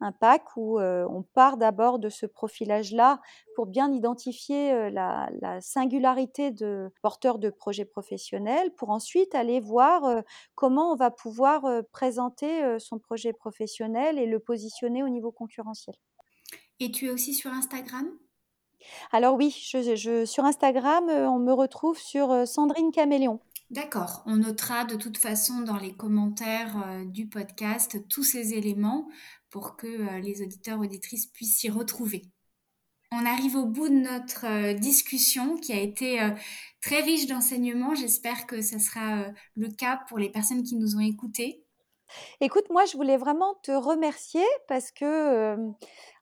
[0.00, 3.20] un pack où on part d'abord de ce profilage-là
[3.54, 5.28] pour bien identifier la,
[5.60, 10.24] singularité de porteur de projets professionnels, pour ensuite aller voir
[10.56, 15.94] comment on va pouvoir présenter son projet professionnel et le positionner au niveau concurrentiel.
[16.80, 18.10] Et tu es aussi sur Instagram?
[19.12, 23.38] Alors oui, je, sur Instagram, on me retrouve sur Sandrine Caméléon.
[23.70, 29.08] D'accord, on notera de toute façon dans les commentaires euh, du podcast tous ces éléments
[29.48, 32.22] pour que euh, les auditeurs auditrices puissent s'y retrouver.
[33.12, 36.18] On arrive au bout de notre euh, discussion qui a été
[36.80, 37.94] très riche d'enseignements.
[37.94, 41.64] J'espère que ce sera le cas pour les personnes qui nous ont écoutés.
[42.40, 45.56] Écoute, moi, je voulais vraiment te remercier parce que,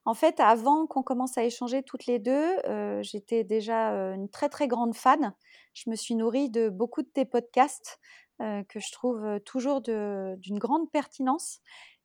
[0.05, 2.57] en fait, avant qu'on commence à échanger toutes les deux,
[3.01, 5.33] j'étais déjà une très, très grande fan
[5.73, 7.99] je me suis nourrie de beaucoup de tes podcasts
[8.39, 11.59] que je trouve toujours d'une grande pertinence.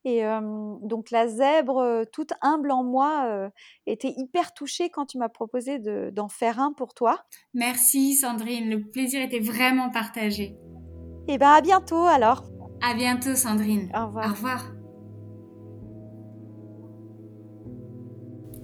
[0.04, 0.22] Et
[0.82, 3.50] donc la zèbre, toute humble en moi,
[3.86, 7.24] était hyper touchée quand tu m'as proposé d'en faire un pour toi.
[7.54, 10.58] Merci Sandrine, le plaisir était vraiment partagé.
[11.28, 12.44] Et bien à bientôt alors.
[12.82, 13.90] À bientôt Sandrine.
[13.94, 14.26] Au revoir.
[14.26, 14.70] Au revoir.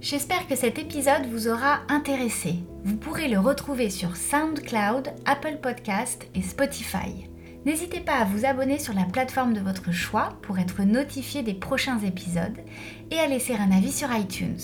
[0.01, 2.55] J'espère que cet épisode vous aura intéressé.
[2.83, 7.29] Vous pourrez le retrouver sur SoundCloud, Apple Podcast et Spotify.
[7.67, 11.53] N'hésitez pas à vous abonner sur la plateforme de votre choix pour être notifié des
[11.53, 12.59] prochains épisodes
[13.11, 14.59] et à laisser un avis sur iTunes.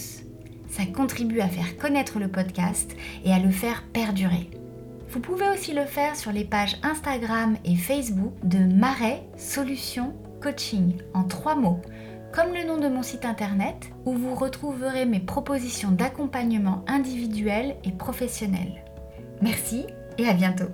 [0.71, 4.49] Ça contribue à faire connaître le podcast et à le faire perdurer.
[5.11, 10.95] Vous pouvez aussi le faire sur les pages Instagram et Facebook de Marais Solutions Coaching
[11.13, 11.83] en trois mots,
[12.33, 17.93] comme le nom de mon site internet où vous retrouverez mes propositions d'accompagnement individuel et
[17.93, 18.85] professionnel.
[19.41, 19.87] Merci
[20.19, 20.71] et à bientôt